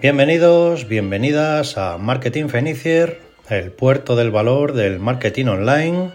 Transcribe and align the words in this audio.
Bienvenidos, 0.00 0.88
bienvenidas 0.88 1.76
a 1.76 1.98
Marketing 1.98 2.46
Fenicier, 2.46 3.20
el 3.50 3.70
puerto 3.70 4.16
del 4.16 4.30
valor 4.30 4.72
del 4.72 4.98
marketing 4.98 5.44
online, 5.44 6.12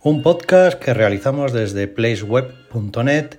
un 0.00 0.22
podcast 0.22 0.82
que 0.82 0.94
realizamos 0.94 1.52
desde 1.52 1.86
placeweb.net 1.86 3.36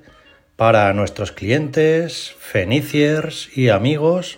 para 0.56 0.94
nuestros 0.94 1.32
clientes, 1.32 2.36
feniciers 2.38 3.58
y 3.58 3.70
amigos, 3.70 4.38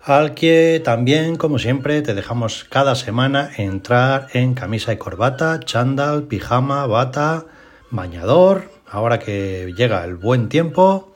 al 0.00 0.32
que 0.32 0.80
también, 0.82 1.36
como 1.36 1.58
siempre, 1.58 2.00
te 2.00 2.14
dejamos 2.14 2.64
cada 2.64 2.94
semana 2.94 3.50
entrar 3.58 4.28
en 4.32 4.54
camisa 4.54 4.94
y 4.94 4.96
corbata, 4.96 5.60
chándal, 5.60 6.22
pijama, 6.22 6.86
bata, 6.86 7.44
bañador, 7.90 8.70
ahora 8.86 9.18
que 9.18 9.74
llega 9.76 10.02
el 10.06 10.16
buen 10.16 10.48
tiempo, 10.48 11.14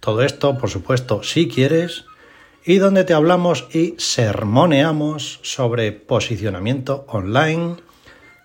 todo 0.00 0.22
esto, 0.22 0.56
por 0.56 0.70
supuesto, 0.70 1.22
si 1.22 1.46
quieres, 1.46 2.06
y 2.64 2.78
donde 2.78 3.04
te 3.04 3.12
hablamos 3.12 3.66
y 3.72 3.94
sermoneamos 3.98 5.40
sobre 5.42 5.92
posicionamiento 5.92 7.04
online, 7.08 7.76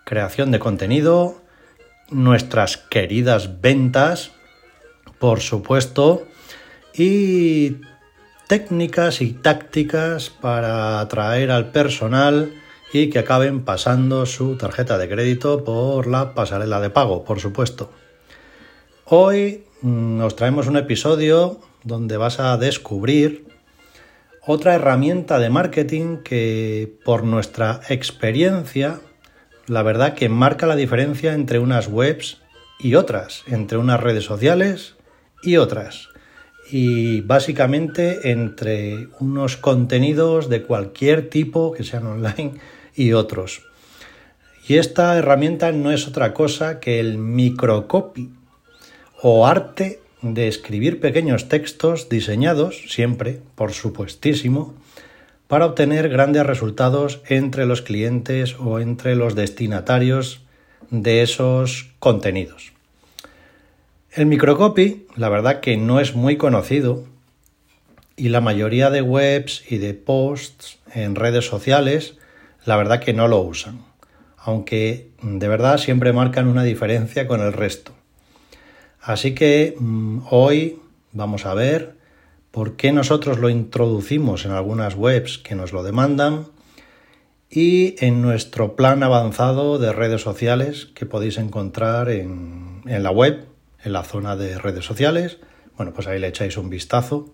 creación 0.05 0.51
de 0.51 0.59
contenido, 0.59 1.41
nuestras 2.09 2.77
queridas 2.77 3.61
ventas, 3.61 4.31
por 5.19 5.41
supuesto, 5.41 6.23
y 6.93 7.77
técnicas 8.47 9.21
y 9.21 9.33
tácticas 9.33 10.29
para 10.29 10.99
atraer 10.99 11.51
al 11.51 11.71
personal 11.71 12.53
y 12.91 13.09
que 13.09 13.19
acaben 13.19 13.65
pasando 13.65 14.25
su 14.25 14.55
tarjeta 14.57 14.97
de 14.97 15.09
crédito 15.09 15.63
por 15.63 16.07
la 16.07 16.33
pasarela 16.33 16.79
de 16.79 16.89
pago, 16.89 17.23
por 17.23 17.39
supuesto. 17.39 17.91
Hoy 19.05 19.65
mm, 19.81 20.17
nos 20.17 20.35
traemos 20.35 20.67
un 20.67 20.77
episodio 20.77 21.59
donde 21.83 22.17
vas 22.17 22.39
a 22.39 22.57
descubrir 22.57 23.46
otra 24.47 24.75
herramienta 24.75 25.39
de 25.39 25.49
marketing 25.49 26.23
que 26.23 26.97
por 27.03 27.25
nuestra 27.25 27.81
experiencia, 27.89 29.01
la 29.67 29.83
verdad 29.83 30.13
que 30.13 30.29
marca 30.29 30.65
la 30.65 30.77
diferencia 30.77 31.33
entre 31.33 31.59
unas 31.59 31.89
webs 31.89 32.37
y 32.79 32.95
otras, 32.95 33.43
entre 33.47 33.77
unas 33.77 33.99
redes 33.99 34.23
sociales 34.23 34.95
y 35.43 35.57
otras. 35.57 36.07
Y 36.71 37.21
básicamente 37.21 38.31
entre 38.31 39.09
unos 39.19 39.57
contenidos 39.57 40.47
de 40.47 40.63
cualquier 40.63 41.29
tipo 41.29 41.73
que 41.73 41.83
sean 41.83 42.07
online 42.07 42.53
y 42.95 43.11
otros. 43.11 43.63
Y 44.65 44.77
esta 44.77 45.17
herramienta 45.17 45.73
no 45.73 45.91
es 45.91 46.07
otra 46.07 46.33
cosa 46.33 46.79
que 46.79 47.01
el 47.01 47.17
microcopy 47.17 48.31
o 49.21 49.45
arte 49.45 49.99
de 50.21 50.47
escribir 50.47 50.99
pequeños 50.99 51.49
textos 51.49 52.09
diseñados, 52.09 52.85
siempre, 52.89 53.39
por 53.55 53.73
supuestísimo, 53.73 54.73
para 55.47 55.65
obtener 55.65 56.09
grandes 56.09 56.45
resultados 56.45 57.21
entre 57.27 57.65
los 57.65 57.81
clientes 57.81 58.55
o 58.59 58.79
entre 58.79 59.15
los 59.15 59.35
destinatarios 59.35 60.41
de 60.89 61.21
esos 61.21 61.91
contenidos. 61.99 62.73
El 64.11 64.25
microcopy, 64.25 65.05
la 65.15 65.29
verdad 65.29 65.59
que 65.59 65.77
no 65.77 65.99
es 65.99 66.15
muy 66.15 66.37
conocido 66.37 67.05
y 68.15 68.29
la 68.29 68.41
mayoría 68.41 68.89
de 68.89 69.01
webs 69.01 69.63
y 69.69 69.77
de 69.77 69.93
posts 69.93 70.79
en 70.93 71.15
redes 71.15 71.45
sociales, 71.45 72.15
la 72.65 72.75
verdad 72.75 72.99
que 72.99 73.13
no 73.13 73.27
lo 73.27 73.39
usan, 73.41 73.81
aunque 74.37 75.11
de 75.21 75.47
verdad 75.47 75.77
siempre 75.77 76.13
marcan 76.13 76.47
una 76.47 76.63
diferencia 76.63 77.27
con 77.27 77.41
el 77.41 77.53
resto. 77.53 77.96
Así 79.07 79.33
que 79.33 79.73
mm, 79.79 80.23
hoy 80.31 80.81
vamos 81.13 81.45
a 81.45 81.53
ver 81.53 81.95
por 82.51 82.75
qué 82.75 82.91
nosotros 82.91 83.39
lo 83.39 83.49
introducimos 83.49 84.43
en 84.43 84.51
algunas 84.51 84.95
webs 84.95 85.37
que 85.37 85.55
nos 85.55 85.71
lo 85.71 85.81
demandan 85.81 86.47
y 87.49 87.95
en 88.05 88.21
nuestro 88.21 88.75
plan 88.75 89.03
avanzado 89.03 89.79
de 89.79 89.93
redes 89.93 90.21
sociales 90.21 90.89
que 90.93 91.05
podéis 91.05 91.37
encontrar 91.37 92.09
en, 92.09 92.81
en 92.85 93.01
la 93.01 93.09
web, 93.09 93.45
en 93.81 93.93
la 93.93 94.03
zona 94.03 94.35
de 94.35 94.57
redes 94.57 94.83
sociales. 94.83 95.37
Bueno, 95.77 95.93
pues 95.93 96.05
ahí 96.07 96.19
le 96.19 96.27
echáis 96.27 96.57
un 96.57 96.69
vistazo 96.69 97.33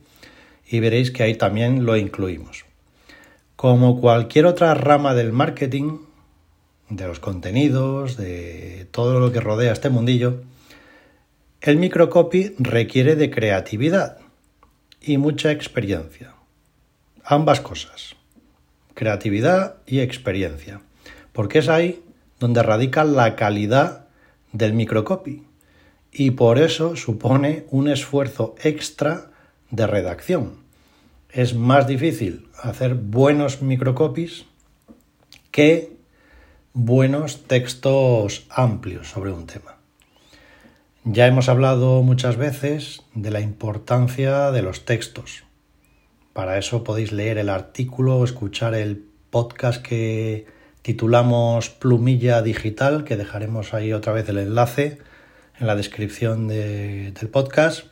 y 0.70 0.80
veréis 0.80 1.10
que 1.10 1.24
ahí 1.24 1.34
también 1.34 1.88
lo 1.88 1.98
incluimos. 1.98 2.66
Como 3.56 4.00
cualquier 4.00 4.46
otra 4.46 4.76
rama 4.76 5.16
del 5.16 5.32
marketing, 5.32 5.98
de 6.92 7.08
los 7.08 7.20
contenidos, 7.20 8.16
de 8.16 8.88
todo 8.92 9.20
lo 9.20 9.32
que 9.32 9.40
rodea 9.40 9.74
este 9.74 9.90
mundillo, 9.90 10.44
el 11.64 11.78
microcopy 11.78 12.56
requiere 12.60 13.16
de 13.16 13.32
creatividad 13.32 14.18
y 15.00 15.18
mucha 15.18 15.50
experiencia. 15.50 16.34
Ambas 17.24 17.62
cosas, 17.62 18.18
creatividad 18.96 19.78
y 19.88 20.02
experiencia, 20.02 20.82
porque 21.32 21.60
es 21.60 21.70
ahí 21.70 22.04
donde 22.38 22.64
radica 22.64 23.06
la 23.06 23.38
calidad 23.38 24.08
del 24.52 24.74
microcopy 24.74 25.44
y 26.12 26.32
por 26.32 26.60
eso 26.60 26.98
supone 26.98 27.66
un 27.70 27.88
esfuerzo 27.88 28.56
extra 28.62 29.32
de 29.72 29.88
redacción. 29.88 30.58
Es 31.30 31.56
más 31.56 31.88
difícil 31.88 32.50
hacer 32.62 32.96
buenos 32.96 33.62
microcopies 33.62 34.44
que 35.50 35.96
buenos 36.74 37.44
textos 37.48 38.48
amplios 38.50 39.08
sobre 39.08 39.32
un 39.32 39.48
tema. 39.48 39.78
Ya 41.06 41.28
hemos 41.28 41.50
hablado 41.50 42.02
muchas 42.02 42.38
veces 42.38 43.02
de 43.14 43.30
la 43.30 43.42
importancia 43.42 44.52
de 44.52 44.62
los 44.62 44.86
textos. 44.86 45.44
Para 46.32 46.58
eso 46.58 46.86
podéis 46.86 47.12
leer 47.12 47.38
el 47.38 47.50
artículo 47.50 48.20
o 48.20 48.24
escuchar 48.24 48.74
el 48.74 49.04
podcast 49.30 49.86
que 49.86 50.46
titulamos 50.82 51.70
Plumilla 51.70 52.42
Digital, 52.42 53.04
que 53.04 53.18
dejaremos 53.18 53.74
ahí 53.74 53.92
otra 53.92 54.14
vez 54.14 54.30
el 54.30 54.38
enlace 54.38 55.00
en 55.60 55.68
la 55.68 55.76
descripción 55.76 56.48
del 56.48 57.30
podcast. 57.30 57.88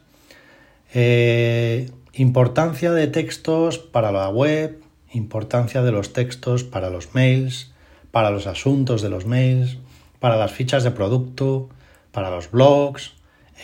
Eh, 0.94 1.92
importancia 2.14 2.94
de 2.94 3.08
textos 3.08 3.78
para 3.78 4.14
la 4.14 4.30
web, 4.30 4.82
importancia 5.12 5.82
de 5.82 5.92
los 5.92 6.14
textos 6.14 6.64
para 6.64 6.90
los 6.90 7.14
mails, 7.14 7.74
para 8.12 8.32
los 8.32 8.48
asuntos 8.48 9.02
de 9.02 9.10
los 9.10 9.26
mails, 9.26 9.80
para 10.22 10.38
las 10.38 10.54
fichas 10.54 10.86
de 10.86 10.92
producto, 10.92 11.68
para 12.12 12.30
los 12.30 12.52
blogs, 12.52 13.14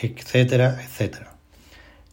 etcétera, 0.00 0.80
etcétera. 0.82 1.34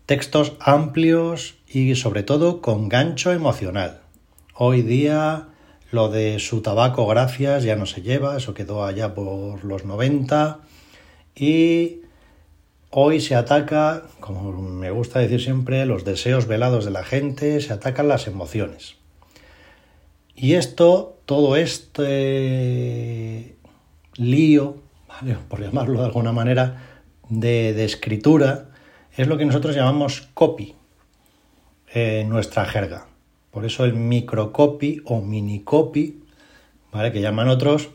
Textos 0.06 0.54
amplios 0.60 1.56
y 1.68 1.96
sobre 1.96 2.24
todo 2.24 2.62
con 2.62 2.90
gancho 2.90 3.32
emocional. 3.32 4.02
Hoy 4.54 4.82
día 4.82 5.48
lo 5.92 6.10
de 6.10 6.40
su 6.40 6.62
tabaco 6.62 7.08
gracias 7.08 7.64
ya 7.64 7.76
no 7.76 7.86
se 7.86 8.02
lleva, 8.02 8.38
eso 8.38 8.54
quedó 8.54 8.86
allá 8.86 9.14
por 9.14 9.64
los 9.64 9.86
90 9.86 10.60
y 11.36 12.02
hoy 12.90 13.20
se 13.20 13.36
ataca, 13.36 14.04
como 14.20 14.52
me 14.54 14.92
gusta 14.92 15.20
decir 15.20 15.42
siempre, 15.42 15.86
los 15.86 16.06
deseos 16.06 16.48
velados 16.48 16.86
de 16.86 16.92
la 16.92 17.04
gente, 17.04 17.60
se 17.62 17.74
atacan 17.74 18.08
las 18.08 18.28
emociones. 18.28 18.96
Y 20.36 20.54
esto, 20.54 21.18
todo 21.26 21.56
este 21.56 23.56
lío 24.16 24.85
por 25.48 25.62
llamarlo 25.62 26.00
de 26.00 26.06
alguna 26.06 26.32
manera, 26.32 26.82
de, 27.30 27.84
escritura, 27.84 28.70
es 29.16 29.28
lo 29.28 29.38
que 29.38 29.46
nosotros 29.46 29.76
llamamos 29.76 30.28
copy 30.34 30.76
en 31.94 32.30
nuestra 32.30 32.66
jerga. 32.66 33.08
Por 33.52 33.66
eso 33.66 33.86
el 33.86 33.94
microcopy 33.94 35.02
o 35.06 35.22
minicopy, 35.22 36.24
¿vale? 36.92 37.12
que 37.12 37.22
llaman 37.22 37.48
otros, 37.48 37.90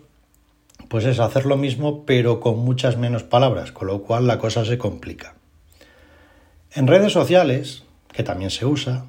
pues 0.89 1.05
es 1.05 1.21
hacer 1.21 1.47
lo 1.47 1.57
mismo 1.57 2.05
pero 2.07 2.41
con 2.41 2.59
muchas 2.59 2.97
menos 2.97 3.23
palabras, 3.23 3.73
con 3.73 3.89
lo 3.89 4.03
cual 4.03 4.27
la 4.27 4.39
cosa 4.39 4.65
se 4.65 4.79
complica. 4.79 5.35
En 6.73 6.87
redes 6.87 7.13
sociales, 7.13 7.83
que 8.13 8.23
también 8.23 8.51
se 8.51 8.65
usa, 8.65 9.07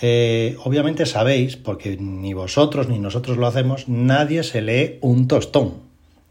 eh, 0.00 0.56
obviamente 0.64 1.06
sabéis, 1.06 1.56
porque 1.56 1.96
ni 1.96 2.34
vosotros 2.34 2.88
ni 2.88 2.98
nosotros 2.98 3.36
lo 3.36 3.46
hacemos, 3.46 3.88
nadie 3.88 4.42
se 4.42 4.60
lee 4.60 4.98
un 5.00 5.28
tostón. 5.28 5.83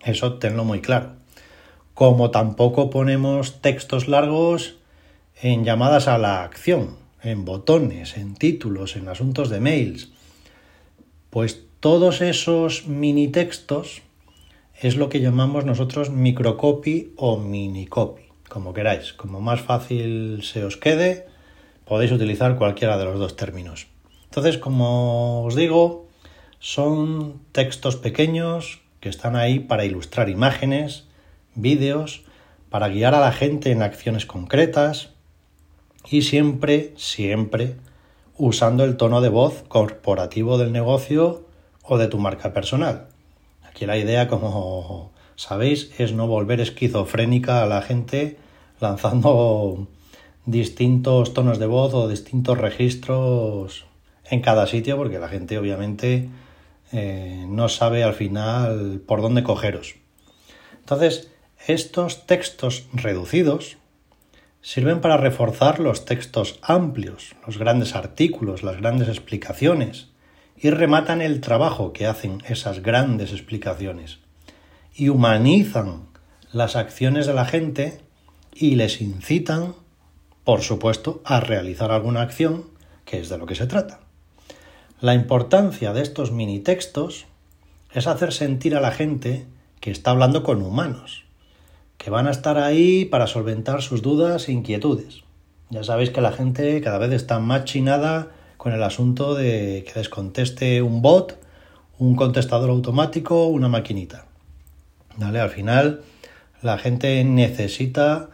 Eso 0.03 0.33
tenlo 0.33 0.63
muy 0.63 0.81
claro. 0.81 1.13
Como 1.94 2.31
tampoco 2.31 2.89
ponemos 2.89 3.61
textos 3.61 4.07
largos 4.07 4.75
en 5.41 5.63
llamadas 5.63 6.07
a 6.07 6.17
la 6.17 6.44
acción, 6.44 6.97
en 7.21 7.45
botones, 7.45 8.17
en 8.17 8.35
títulos, 8.35 8.95
en 8.95 9.07
asuntos 9.07 9.50
de 9.50 9.59
mails. 9.59 10.11
Pues 11.29 11.65
todos 11.79 12.21
esos 12.21 12.88
mini 12.88 13.27
textos 13.29 14.01
es 14.79 14.97
lo 14.97 15.09
que 15.09 15.21
llamamos 15.21 15.65
nosotros 15.65 16.09
microcopy 16.09 17.13
o 17.15 17.38
minicopy, 17.38 18.23
como 18.49 18.73
queráis. 18.73 19.13
Como 19.13 19.39
más 19.39 19.61
fácil 19.61 20.44
se 20.44 20.65
os 20.65 20.77
quede, 20.77 21.27
podéis 21.85 22.11
utilizar 22.11 22.57
cualquiera 22.57 22.97
de 22.97 23.06
los 23.06 23.19
dos 23.19 23.35
términos. 23.35 23.88
Entonces, 24.25 24.57
como 24.57 25.44
os 25.44 25.56
digo, 25.56 26.07
son 26.59 27.39
textos 27.51 27.95
pequeños 27.95 28.82
que 29.03 29.09
están 29.09 29.35
ahí 29.35 29.59
para 29.59 29.83
ilustrar 29.83 30.29
imágenes, 30.29 31.03
vídeos, 31.55 32.23
para 32.69 32.88
guiar 32.88 33.13
a 33.13 33.19
la 33.19 33.33
gente 33.33 33.69
en 33.69 33.81
acciones 33.81 34.25
concretas 34.25 35.09
y 36.09 36.21
siempre, 36.21 36.94
siempre 36.95 37.75
usando 38.38 38.85
el 38.85 38.95
tono 38.95 39.19
de 39.19 39.27
voz 39.27 39.65
corporativo 39.67 40.57
del 40.57 40.71
negocio 40.71 41.45
o 41.83 41.97
de 41.97 42.07
tu 42.07 42.17
marca 42.17 42.53
personal. 42.53 43.09
Aquí 43.67 43.85
la 43.85 43.97
idea, 43.97 44.29
como 44.29 45.11
sabéis, 45.35 45.91
es 45.99 46.13
no 46.13 46.27
volver 46.27 46.61
esquizofrénica 46.61 47.61
a 47.61 47.65
la 47.65 47.81
gente 47.81 48.38
lanzando 48.79 49.85
distintos 50.45 51.33
tonos 51.33 51.59
de 51.59 51.65
voz 51.65 51.94
o 51.94 52.07
distintos 52.07 52.57
registros 52.57 53.85
en 54.29 54.39
cada 54.39 54.65
sitio, 54.65 54.95
porque 54.95 55.19
la 55.19 55.27
gente 55.27 55.57
obviamente 55.57 56.29
eh, 56.94 57.45
no 57.50 57.69
sabe 57.69 58.04
al 58.04 58.13
final 58.13 59.01
por 59.06 59.22
dónde 59.22 59.42
cogeros. 59.44 59.95
Entonces, 60.80 61.31
estos 61.66 62.28
textos 62.28 62.86
reducidos 62.94 63.78
sirven 64.62 65.01
para 65.01 65.18
reforzar 65.18 65.80
los 65.80 66.06
textos 66.06 66.60
amplios, 66.62 67.36
los 67.48 67.57
grandes 67.57 67.95
artículos, 67.95 68.63
las 68.63 68.78
grandes 68.78 69.07
explicaciones, 69.07 70.10
y 70.56 70.69
rematan 70.69 71.22
el 71.22 71.42
trabajo 71.42 71.94
que 71.94 72.06
hacen 72.06 72.44
esas 72.48 72.81
grandes 72.81 73.31
explicaciones, 73.31 74.19
y 74.94 75.10
humanizan 75.10 76.07
las 76.51 76.75
acciones 76.75 77.25
de 77.25 77.34
la 77.34 77.45
gente 77.45 78.01
y 78.54 78.75
les 78.75 79.01
incitan, 79.01 79.74
por 80.44 80.62
supuesto, 80.62 81.24
a 81.25 81.40
realizar 81.40 81.92
alguna 81.92 82.22
acción, 82.22 82.66
que 83.04 83.19
es 83.19 83.30
de 83.30 83.40
lo 83.40 83.48
que 83.48 83.56
se 83.56 83.66
trata. 83.66 84.02
La 85.03 85.13
importancia 85.13 85.91
de 85.91 86.01
estos 86.01 86.31
mini 86.31 86.61
textos 86.61 87.25
es 87.91 88.07
hacer 88.07 88.31
sentir 88.31 88.73
a 88.77 88.79
la 88.79 88.91
gente 88.91 89.45
que 89.81 89.91
está 89.91 90.11
hablando 90.11 90.44
con 90.44 90.61
humanos, 90.61 91.25
que 91.97 92.09
van 92.09 92.27
a 92.27 92.31
estar 92.31 92.57
ahí 92.57 93.03
para 93.03 93.27
solventar 93.27 93.81
sus 93.81 94.01
dudas 94.01 94.47
e 94.47 94.53
inquietudes. 94.53 95.25
Ya 95.69 95.83
sabéis 95.83 96.11
que 96.11 96.21
la 96.21 96.31
gente 96.31 96.79
cada 96.79 97.00
vez 97.00 97.11
está 97.11 97.39
más 97.39 97.65
chinada 97.65 98.29
con 98.55 98.71
el 98.71 98.81
asunto 98.81 99.35
de 99.35 99.83
que 99.85 100.00
les 100.00 100.07
conteste 100.07 100.81
un 100.81 101.01
bot, 101.01 101.38
un 101.99 102.15
contestador 102.15 102.69
automático, 102.69 103.47
una 103.47 103.67
maquinita. 103.67 104.27
¿Vale? 105.17 105.41
Al 105.41 105.49
final 105.49 106.03
la 106.61 106.77
gente 106.77 107.21
necesita 107.25 108.29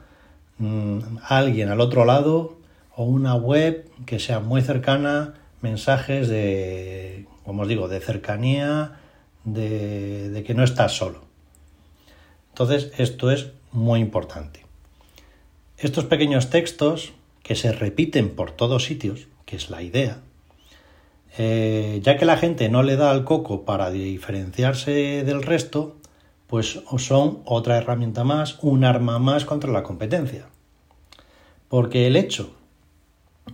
Mm, 0.59 1.19
alguien 1.23 1.69
al 1.69 1.79
otro 1.79 2.03
lado 2.03 2.57
o 2.93 3.05
una 3.05 3.33
web 3.35 3.89
que 4.05 4.19
sea 4.19 4.41
muy 4.41 4.61
cercana, 4.61 5.35
mensajes 5.61 6.27
de, 6.27 7.25
como 7.43 7.63
os 7.63 7.67
digo, 7.67 7.87
de 7.87 7.99
cercanía, 7.99 8.99
de, 9.43 10.43
que 10.45 10.53
no 10.53 10.63
estás 10.63 10.93
solo. 10.93 11.21
Entonces, 12.49 12.91
esto 12.97 13.31
es 13.31 13.51
muy 13.71 13.99
importante. 13.99 14.65
Estos 15.77 16.05
pequeños 16.05 16.49
textos 16.49 17.13
que 17.43 17.55
se 17.55 17.71
repiten 17.71 18.35
por 18.35 18.51
todos 18.51 18.83
sitios, 18.83 19.27
que 19.45 19.55
es 19.55 19.69
la 19.69 19.81
idea, 19.81 20.19
eh, 21.37 21.99
ya 22.03 22.17
que 22.17 22.25
la 22.25 22.37
gente 22.37 22.69
no 22.69 22.83
le 22.83 22.95
da 22.95 23.11
al 23.11 23.23
coco 23.23 23.63
para 23.63 23.91
diferenciarse 23.91 25.23
del 25.23 25.41
resto, 25.41 25.95
pues 26.47 26.81
son 26.97 27.41
otra 27.45 27.77
herramienta 27.77 28.23
más, 28.23 28.57
un 28.61 28.83
arma 28.83 29.19
más 29.19 29.45
contra 29.45 29.71
la 29.71 29.83
competencia. 29.83 30.47
Porque 31.69 32.07
el 32.07 32.15
hecho 32.15 32.58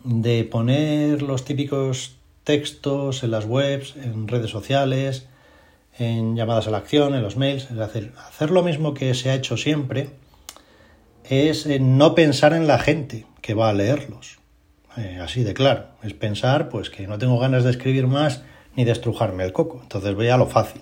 de 0.03 0.44
poner 0.44 1.21
los 1.21 1.45
típicos 1.45 2.18
textos 2.44 3.24
en 3.24 3.31
las 3.31 3.45
webs, 3.45 3.95
en 3.95 4.27
redes 4.27 4.51
sociales, 4.51 5.27
en 5.97 6.36
llamadas 6.36 6.68
a 6.68 6.71
la 6.71 6.77
acción, 6.77 7.15
en 7.15 7.21
los 7.21 7.38
mails, 7.38 7.69
es 7.71 7.77
hacer, 7.80 8.13
hacer 8.27 8.51
lo 8.51 8.63
mismo 8.63 8.94
que 8.94 9.13
se 9.13 9.30
ha 9.30 9.36
hecho 9.36 9.57
siempre, 9.57 10.09
es 11.24 11.68
no 11.80 12.15
pensar 12.15 12.53
en 12.53 12.68
la 12.68 12.80
gente 12.80 13.25
que 13.42 13.53
va 13.53 13.69
a 13.69 13.74
leerlos. 13.74 14.38
Eh, 14.97 15.19
así 15.21 15.44
de 15.44 15.53
claro. 15.53 15.88
Es 16.03 16.13
pensar 16.13 16.69
pues 16.69 16.89
que 16.89 17.07
no 17.07 17.18
tengo 17.18 17.39
ganas 17.39 17.63
de 17.63 17.71
escribir 17.71 18.07
más 18.07 18.44
ni 18.75 18.86
de 18.86 18.92
estrujarme 18.92 19.44
el 19.44 19.53
coco. 19.53 19.80
Entonces 19.81 20.15
voy 20.15 20.30
a 20.30 20.38
lo 20.38 20.47
fácil. 20.47 20.81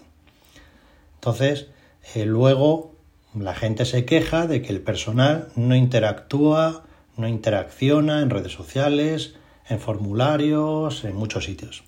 Entonces, 1.15 1.67
eh, 2.15 2.25
luego 2.25 2.95
la 3.33 3.55
gente 3.55 3.85
se 3.85 4.05
queja 4.05 4.45
de 4.45 4.61
que 4.61 4.71
el 4.71 4.81
personal 4.81 5.47
no 5.55 5.75
interactúa, 5.75 6.83
no 7.17 7.27
interacciona 7.27 8.21
en 8.21 8.29
redes 8.29 8.53
sociales, 8.53 9.35
en 9.67 9.79
formularios, 9.79 11.03
en 11.03 11.15
muchos 11.15 11.45
sitios. 11.45 11.83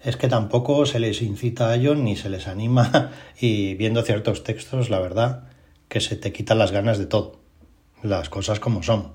Es 0.00 0.16
que 0.16 0.28
tampoco 0.28 0.84
se 0.86 0.98
les 0.98 1.22
incita 1.22 1.68
a 1.68 1.76
ello 1.76 1.94
ni 1.94 2.16
se 2.16 2.28
les 2.28 2.48
anima 2.48 3.12
y 3.40 3.74
viendo 3.74 4.02
ciertos 4.02 4.44
textos, 4.44 4.90
la 4.90 5.00
verdad, 5.00 5.44
que 5.88 6.00
se 6.00 6.16
te 6.16 6.32
quitan 6.32 6.58
las 6.58 6.72
ganas 6.72 6.98
de 6.98 7.06
todo, 7.06 7.40
las 8.02 8.28
cosas 8.28 8.60
como 8.60 8.82
son. 8.82 9.12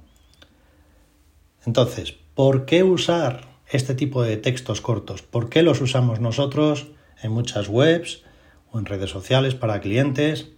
Entonces, 1.66 2.16
¿por 2.34 2.66
qué 2.66 2.84
usar 2.84 3.48
este 3.70 3.96
tipo 3.96 4.24
de 4.24 4.38
textos 4.38 4.80
cortos? 4.80 5.22
¿Por 5.22 5.50
qué 5.50 5.64
los 5.64 5.82
usamos 5.82 6.22
nosotros 6.22 6.88
en 7.22 7.32
muchas 7.32 7.68
webs, 7.68 8.24
o 8.72 8.80
en 8.80 8.86
redes 8.86 9.10
sociales 9.10 9.56
para 9.56 9.82
clientes 9.82 10.50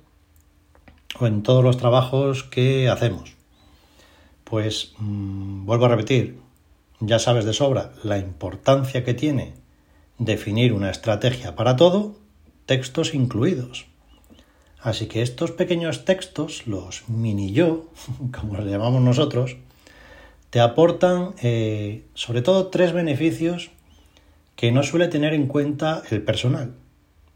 o 1.19 1.27
en 1.27 1.43
todos 1.43 1.63
los 1.63 1.77
trabajos 1.77 2.43
que 2.43 2.89
hacemos. 2.89 3.35
Pues 4.49 4.93
mm, 4.97 5.65
vuelvo 5.65 5.85
a 5.85 5.89
repetir, 5.89 6.39
ya 6.99 7.19
sabes 7.19 7.45
de 7.45 7.53
sobra 7.53 7.93
la 8.03 8.17
importancia 8.17 9.03
que 9.03 9.13
tiene 9.13 9.53
definir 10.17 10.73
una 10.73 10.89
estrategia 10.89 11.55
para 11.55 11.75
todo, 11.75 12.15
textos 12.65 13.13
incluidos. 13.13 13.85
Así 14.81 15.07
que 15.07 15.21
estos 15.21 15.51
pequeños 15.51 16.05
textos, 16.05 16.67
los 16.67 17.07
mini 17.09 17.51
yo, 17.51 17.87
como 18.39 18.55
los 18.55 18.65
llamamos 18.65 19.01
nosotros, 19.01 19.57
te 20.49 20.59
aportan 20.59 21.35
eh, 21.41 22.05
sobre 22.15 22.41
todo 22.41 22.67
tres 22.67 22.91
beneficios 22.91 23.69
que 24.55 24.71
no 24.71 24.83
suele 24.83 25.07
tener 25.07 25.33
en 25.33 25.47
cuenta 25.47 26.01
el 26.09 26.23
personal 26.23 26.73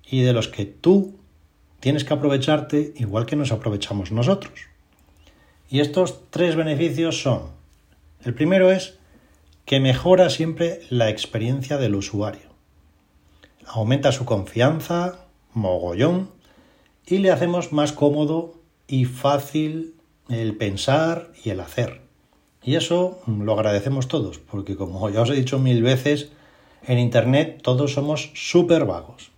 y 0.09 0.21
de 0.21 0.33
los 0.33 0.47
que 0.47 0.65
tú 0.65 1.15
tienes 1.79 2.03
que 2.03 2.13
aprovecharte 2.13 2.93
igual 2.97 3.25
que 3.25 3.35
nos 3.35 3.51
aprovechamos 3.51 4.11
nosotros. 4.11 4.72
Y 5.73 5.79
estos 5.79 6.29
tres 6.29 6.55
beneficios 6.55 7.23
son, 7.23 7.47
el 8.23 8.35
primero 8.35 8.71
es 8.71 8.99
que 9.65 9.79
mejora 9.79 10.29
siempre 10.29 10.81
la 10.91 11.09
experiencia 11.09 11.79
del 11.79 11.95
usuario. 11.95 12.47
Aumenta 13.65 14.11
su 14.11 14.23
confianza, 14.23 15.25
mogollón, 15.55 16.29
y 17.07 17.17
le 17.17 17.31
hacemos 17.31 17.73
más 17.73 17.91
cómodo 17.91 18.53
y 18.85 19.05
fácil 19.05 19.95
el 20.29 20.55
pensar 20.57 21.31
y 21.43 21.49
el 21.49 21.59
hacer. 21.59 22.01
Y 22.61 22.75
eso 22.75 23.23
lo 23.25 23.53
agradecemos 23.53 24.07
todos, 24.07 24.37
porque 24.37 24.75
como 24.75 25.09
ya 25.09 25.21
os 25.21 25.31
he 25.31 25.33
dicho 25.33 25.57
mil 25.57 25.81
veces, 25.81 26.29
en 26.83 26.99
Internet 26.99 27.61
todos 27.63 27.93
somos 27.93 28.29
súper 28.35 28.85
vagos. 28.85 29.31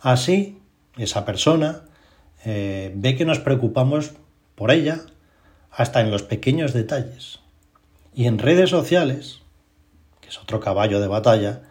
Así, 0.00 0.58
esa 0.96 1.24
persona 1.24 1.82
eh, 2.44 2.92
ve 2.96 3.14
que 3.14 3.24
nos 3.24 3.38
preocupamos 3.38 4.14
por 4.58 4.72
ella 4.72 5.02
hasta 5.70 6.00
en 6.00 6.10
los 6.10 6.24
pequeños 6.24 6.72
detalles. 6.72 7.38
Y 8.12 8.26
en 8.26 8.38
redes 8.38 8.70
sociales, 8.70 9.42
que 10.20 10.30
es 10.30 10.38
otro 10.38 10.58
caballo 10.58 11.00
de 11.00 11.06
batalla, 11.06 11.62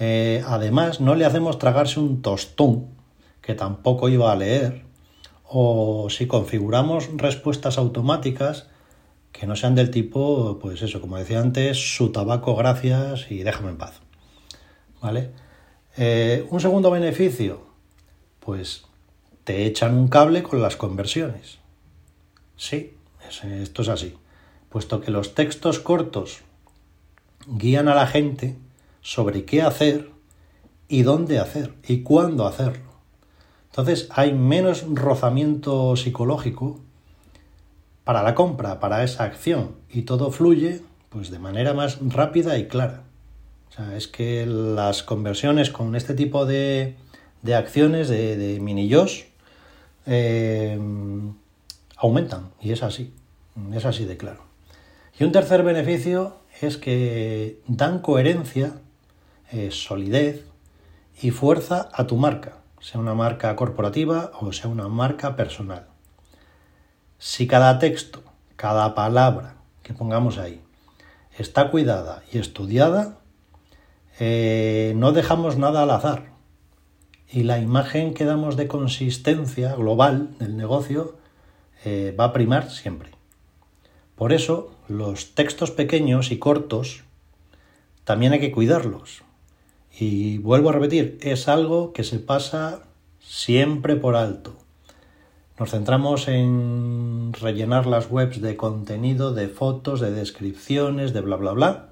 eh, 0.00 0.42
además 0.44 1.00
no 1.00 1.14
le 1.14 1.24
hacemos 1.24 1.60
tragarse 1.60 2.00
un 2.00 2.22
tostón 2.22 2.88
que 3.40 3.54
tampoco 3.54 4.08
iba 4.08 4.32
a 4.32 4.36
leer, 4.36 4.82
o 5.44 6.08
si 6.10 6.26
configuramos 6.26 7.08
respuestas 7.16 7.78
automáticas 7.78 8.66
que 9.30 9.46
no 9.46 9.54
sean 9.54 9.76
del 9.76 9.92
tipo, 9.92 10.58
pues 10.60 10.82
eso, 10.82 11.00
como 11.00 11.18
decía 11.18 11.40
antes, 11.40 11.96
su 11.96 12.10
tabaco, 12.10 12.56
gracias 12.56 13.30
y 13.30 13.44
déjame 13.44 13.70
en 13.70 13.78
paz. 13.78 14.00
¿Vale? 15.00 15.30
Eh, 15.96 16.44
un 16.50 16.60
segundo 16.60 16.90
beneficio, 16.90 17.66
pues 18.40 18.84
te 19.44 19.64
echan 19.64 19.96
un 19.96 20.08
cable 20.08 20.42
con 20.42 20.60
las 20.60 20.74
conversiones. 20.74 21.58
Sí, 22.56 22.94
esto 23.42 23.82
es 23.82 23.88
así. 23.88 24.14
Puesto 24.68 25.00
que 25.00 25.10
los 25.10 25.34
textos 25.34 25.78
cortos 25.78 26.40
guían 27.46 27.88
a 27.88 27.94
la 27.94 28.06
gente 28.06 28.56
sobre 29.00 29.44
qué 29.44 29.62
hacer 29.62 30.10
y 30.88 31.02
dónde 31.02 31.38
hacer 31.38 31.74
y 31.86 32.02
cuándo 32.02 32.46
hacerlo. 32.46 32.90
Entonces 33.70 34.08
hay 34.10 34.32
menos 34.32 34.84
rozamiento 34.88 35.96
psicológico 35.96 36.80
para 38.04 38.22
la 38.22 38.34
compra, 38.34 38.80
para 38.80 39.04
esa 39.04 39.24
acción 39.24 39.76
y 39.90 40.02
todo 40.02 40.30
fluye 40.30 40.82
pues 41.10 41.30
de 41.30 41.38
manera 41.38 41.74
más 41.74 41.98
rápida 42.00 42.58
y 42.58 42.68
clara 42.68 43.06
es 43.94 44.08
que 44.08 44.46
las 44.46 45.02
conversiones 45.02 45.70
con 45.70 45.94
este 45.96 46.14
tipo 46.14 46.46
de, 46.46 46.94
de 47.42 47.54
acciones, 47.54 48.08
de, 48.08 48.58
mini 48.60 48.90
eh, 50.06 50.78
aumentan. 51.96 52.50
Y 52.60 52.72
es 52.72 52.82
así. 52.82 53.12
Es 53.72 53.84
así 53.84 54.04
de 54.04 54.16
claro. 54.16 54.40
Y 55.18 55.24
un 55.24 55.32
tercer 55.32 55.62
beneficio 55.62 56.36
es 56.60 56.76
que 56.76 57.60
dan 57.66 58.00
coherencia, 58.00 58.74
eh, 59.50 59.70
solidez 59.70 60.44
y 61.20 61.30
fuerza 61.30 61.88
a 61.92 62.06
tu 62.06 62.16
marca, 62.16 62.58
sea 62.80 63.00
una 63.00 63.14
marca 63.14 63.54
corporativa 63.56 64.32
o 64.40 64.52
sea 64.52 64.68
una 64.68 64.88
marca 64.88 65.36
personal. 65.36 65.86
Si 67.18 67.46
cada 67.46 67.78
texto, 67.78 68.22
cada 68.56 68.94
palabra 68.94 69.56
que 69.82 69.94
pongamos 69.94 70.36
ahí 70.36 70.60
está 71.38 71.70
cuidada 71.70 72.22
y 72.32 72.38
estudiada, 72.38 73.18
eh, 74.18 74.92
no 74.96 75.12
dejamos 75.12 75.56
nada 75.56 75.82
al 75.82 75.90
azar. 75.90 76.32
Y 77.28 77.42
la 77.42 77.58
imagen 77.58 78.14
que 78.14 78.24
damos 78.24 78.56
de 78.56 78.68
consistencia 78.68 79.74
global 79.74 80.36
del 80.38 80.56
negocio 80.56 81.16
eh, 81.86 82.12
va 82.18 82.24
a 82.24 82.32
primar 82.32 82.68
siempre. 82.68 83.10
Por 84.16 84.32
eso, 84.32 84.72
los 84.88 85.36
textos 85.36 85.70
pequeños 85.70 86.32
y 86.32 86.38
cortos 86.38 87.04
también 88.02 88.32
hay 88.32 88.40
que 88.40 88.50
cuidarlos. 88.50 89.22
Y 89.96 90.38
vuelvo 90.38 90.70
a 90.70 90.72
repetir, 90.72 91.16
es 91.22 91.46
algo 91.46 91.92
que 91.92 92.02
se 92.02 92.18
pasa 92.18 92.82
siempre 93.20 93.94
por 93.94 94.16
alto. 94.16 94.56
Nos 95.60 95.70
centramos 95.70 96.26
en 96.26 97.32
rellenar 97.32 97.86
las 97.86 98.10
webs 98.10 98.40
de 98.40 98.56
contenido, 98.56 99.32
de 99.32 99.46
fotos, 99.46 100.00
de 100.00 100.10
descripciones, 100.10 101.12
de 101.12 101.20
bla, 101.20 101.36
bla, 101.36 101.52
bla, 101.52 101.88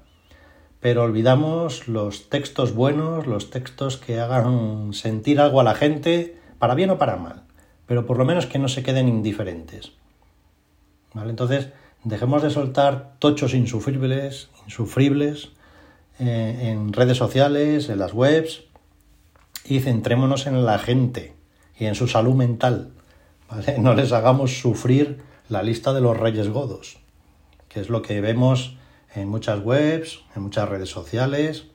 pero 0.81 1.03
olvidamos 1.03 1.87
los 1.87 2.27
textos 2.27 2.75
buenos, 2.75 3.27
los 3.27 3.49
textos 3.49 3.95
que 3.95 4.19
hagan 4.19 4.91
sentir 4.91 5.39
algo 5.39 5.61
a 5.61 5.63
la 5.63 5.73
gente, 5.73 6.37
para 6.59 6.75
bien 6.75 6.89
o 6.89 6.97
para 6.97 7.15
mal, 7.15 7.44
pero 7.87 8.05
por 8.05 8.17
lo 8.17 8.25
menos 8.25 8.45
que 8.45 8.59
no 8.59 8.67
se 8.67 8.83
queden 8.83 9.07
indiferentes. 9.07 9.91
¿Vale? 11.13 11.29
Entonces, 11.29 11.69
dejemos 12.03 12.43
de 12.43 12.49
soltar 12.49 13.15
tochos 13.19 13.53
insufribles, 13.53 14.49
insufribles 14.65 15.49
eh, 16.19 16.71
en 16.71 16.93
redes 16.93 17.17
sociales, 17.17 17.89
en 17.89 17.99
las 17.99 18.13
webs, 18.13 18.63
y 19.65 19.79
centrémonos 19.79 20.47
en 20.47 20.65
la 20.65 20.77
gente 20.77 21.35
y 21.77 21.85
en 21.85 21.95
su 21.95 22.07
salud 22.07 22.35
mental. 22.35 22.91
No 23.79 23.93
les 23.93 24.11
hagamos 24.11 24.59
sufrir 24.59 25.21
la 25.49 25.63
lista 25.63 25.93
de 25.93 26.01
los 26.01 26.17
reyes 26.17 26.49
godos, 26.49 26.97
que 27.69 27.79
es 27.79 27.89
lo 27.89 28.01
que 28.01 28.21
vemos 28.21 28.77
en 29.13 29.29
muchas 29.29 29.63
webs, 29.63 30.21
en 30.35 30.43
muchas 30.43 30.67
redes 30.67 30.89
sociales. 30.89 31.65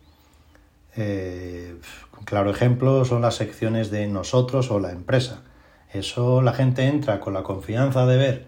Eh, 0.96 1.76
claro 2.24 2.50
ejemplo 2.50 3.04
son 3.04 3.22
las 3.22 3.36
secciones 3.36 3.90
de 3.90 4.06
nosotros 4.08 4.70
o 4.70 4.80
la 4.80 4.90
empresa. 4.90 5.42
Eso 5.92 6.42
la 6.42 6.52
gente 6.52 6.86
entra 6.86 7.20
con 7.20 7.34
la 7.34 7.42
confianza 7.42 8.06
de 8.06 8.16
ver 8.16 8.46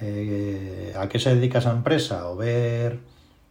eh, 0.00 0.94
a 0.96 1.08
qué 1.08 1.18
se 1.18 1.34
dedica 1.34 1.58
esa 1.58 1.72
empresa 1.72 2.28
o 2.28 2.36
ver 2.36 3.00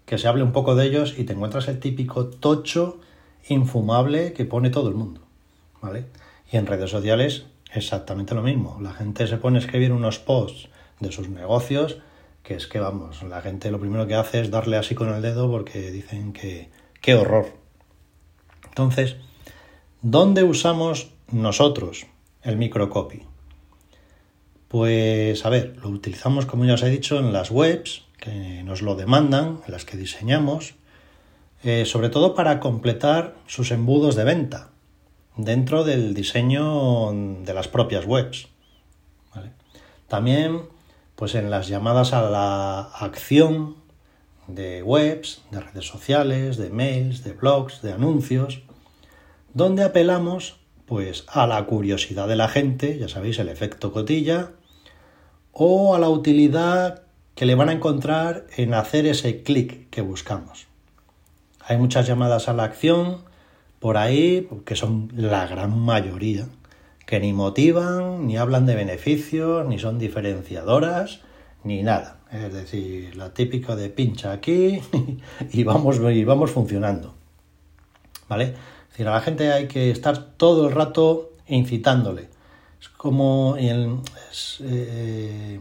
que 0.06 0.18
se 0.18 0.28
hable 0.28 0.44
un 0.44 0.52
poco 0.52 0.76
de 0.76 0.86
ellos 0.86 1.16
y 1.18 1.24
te 1.24 1.34
encuentras 1.34 1.68
el 1.68 1.80
típico 1.80 2.28
tocho 2.28 3.00
infumable 3.48 4.34
que 4.34 4.46
pone 4.46 4.70
todo 4.70 4.90
el 4.90 4.96
mundo. 4.96 5.22
¿vale? 5.82 6.06
Y 6.52 6.58
en 6.58 6.68
redes 6.68 6.92
sociales 6.92 7.46
exactamente 7.74 8.36
lo 8.36 8.44
mismo. 8.44 8.78
La 8.82 8.94
gente 8.94 9.26
se 9.28 9.38
pone 9.38 9.58
a 9.58 9.62
escribir 9.62 9.92
unos 9.92 10.20
posts 10.20 10.70
de 11.00 11.12
sus 11.12 11.30
negocios 11.30 11.98
que 12.44 12.56
es 12.56 12.68
que 12.68 12.80
vamos, 12.80 13.24
la 13.24 13.42
gente 13.42 13.72
lo 13.72 13.80
primero 13.80 14.06
que 14.06 14.16
hace 14.16 14.42
es 14.42 14.52
darle 14.52 14.78
así 14.78 14.96
con 14.96 15.14
el 15.14 15.22
dedo 15.22 15.50
porque 15.50 15.92
dicen 15.92 16.34
que 16.34 16.70
qué 17.02 17.16
horror. 17.16 17.48
Entonces, 18.68 19.16
¿dónde 20.02 20.44
usamos 20.44 21.12
nosotros 21.32 22.06
el 22.44 22.58
microcopy? 22.58 23.24
Pues 24.68 25.46
a 25.46 25.50
ver, 25.50 25.78
lo 25.82 25.90
utilizamos 25.90 26.46
como 26.46 26.66
ya 26.66 26.74
os 26.74 26.84
he 26.84 26.90
dicho 26.90 27.20
en 27.20 27.32
las 27.32 27.52
webs 27.52 28.06
que 28.18 28.64
nos 28.64 28.82
lo 28.82 28.96
demandan, 28.96 29.60
las 29.68 29.86
que 29.86 29.98
diseñamos, 29.98 30.76
eh, 31.64 31.86
sobre 31.86 32.10
todo 32.10 32.36
para 32.36 32.60
completar 32.60 33.36
sus 33.48 33.72
embudos 33.72 34.16
de 34.16 34.24
venta 34.24 34.70
dentro 35.36 35.84
del 35.84 36.14
diseño 36.14 37.12
de 37.44 37.54
las 37.54 37.68
propias 37.68 38.06
webs. 38.06 38.48
También 40.08 40.64
pues 41.16 41.36
en 41.36 41.50
las 41.50 41.68
llamadas 41.68 42.14
a 42.14 42.30
la 42.30 42.82
acción 42.82 43.76
de 44.48 44.84
webs, 44.84 45.42
de 45.52 45.62
redes 45.62 45.88
sociales, 45.88 46.58
de 46.58 46.70
mails, 46.70 47.24
de 47.24 47.34
blogs, 47.34 47.82
de 47.82 47.94
anuncios, 47.94 48.62
donde 49.54 49.84
apelamos 49.84 50.60
pues 50.94 51.26
a 51.28 51.48
la 51.48 51.66
curiosidad 51.66 52.28
de 52.28 52.36
la 52.36 52.48
gente, 52.48 53.00
ya 53.00 53.10
sabéis, 53.10 53.40
el 53.40 53.50
efecto 53.50 53.92
cotilla, 53.92 54.52
o 55.52 55.96
a 55.96 56.00
la 56.00 56.08
utilidad 56.08 57.02
que 57.34 57.48
le 57.48 57.56
van 57.56 57.70
a 57.70 57.72
encontrar 57.72 58.46
en 58.58 58.76
hacer 58.76 59.08
ese 59.08 59.42
clic 59.42 59.90
que 59.90 60.02
buscamos. 60.02 60.68
Hay 61.66 61.78
muchas 61.78 62.06
llamadas 62.06 62.48
a 62.48 62.54
la 62.54 62.66
acción 62.66 63.24
por 63.80 63.98
ahí, 63.98 64.48
que 64.66 64.76
son 64.76 65.12
la 65.16 65.48
gran 65.48 65.80
mayoría, 65.80 66.46
que 67.08 67.20
ni 67.20 67.34
motivan, 67.34 68.28
ni 68.28 68.38
hablan 68.38 68.68
de 68.68 68.76
beneficios, 68.76 69.68
ni 69.68 69.80
son 69.80 69.98
diferenciadoras, 69.98 71.22
ni 71.64 71.82
nada. 71.82 72.20
Es 72.32 72.54
decir, 72.54 73.16
la 73.16 73.34
típica 73.34 73.76
de 73.76 73.90
pincha 73.90 74.32
aquí 74.32 74.80
y 75.52 75.64
vamos, 75.64 76.00
y 76.00 76.24
vamos 76.24 76.52
funcionando. 76.52 77.16
¿Vale? 78.30 78.54
Decir, 78.94 79.08
a 79.08 79.12
la 79.12 79.22
gente 79.22 79.52
hay 79.52 79.68
que 79.68 79.92
estar 79.92 80.38
todo 80.38 80.70
el 80.70 80.74
rato 80.74 81.32
incitándole. 81.48 82.30
Es 82.82 82.90
como 82.90 83.56
en, 83.58 84.02
eh, 84.62 85.60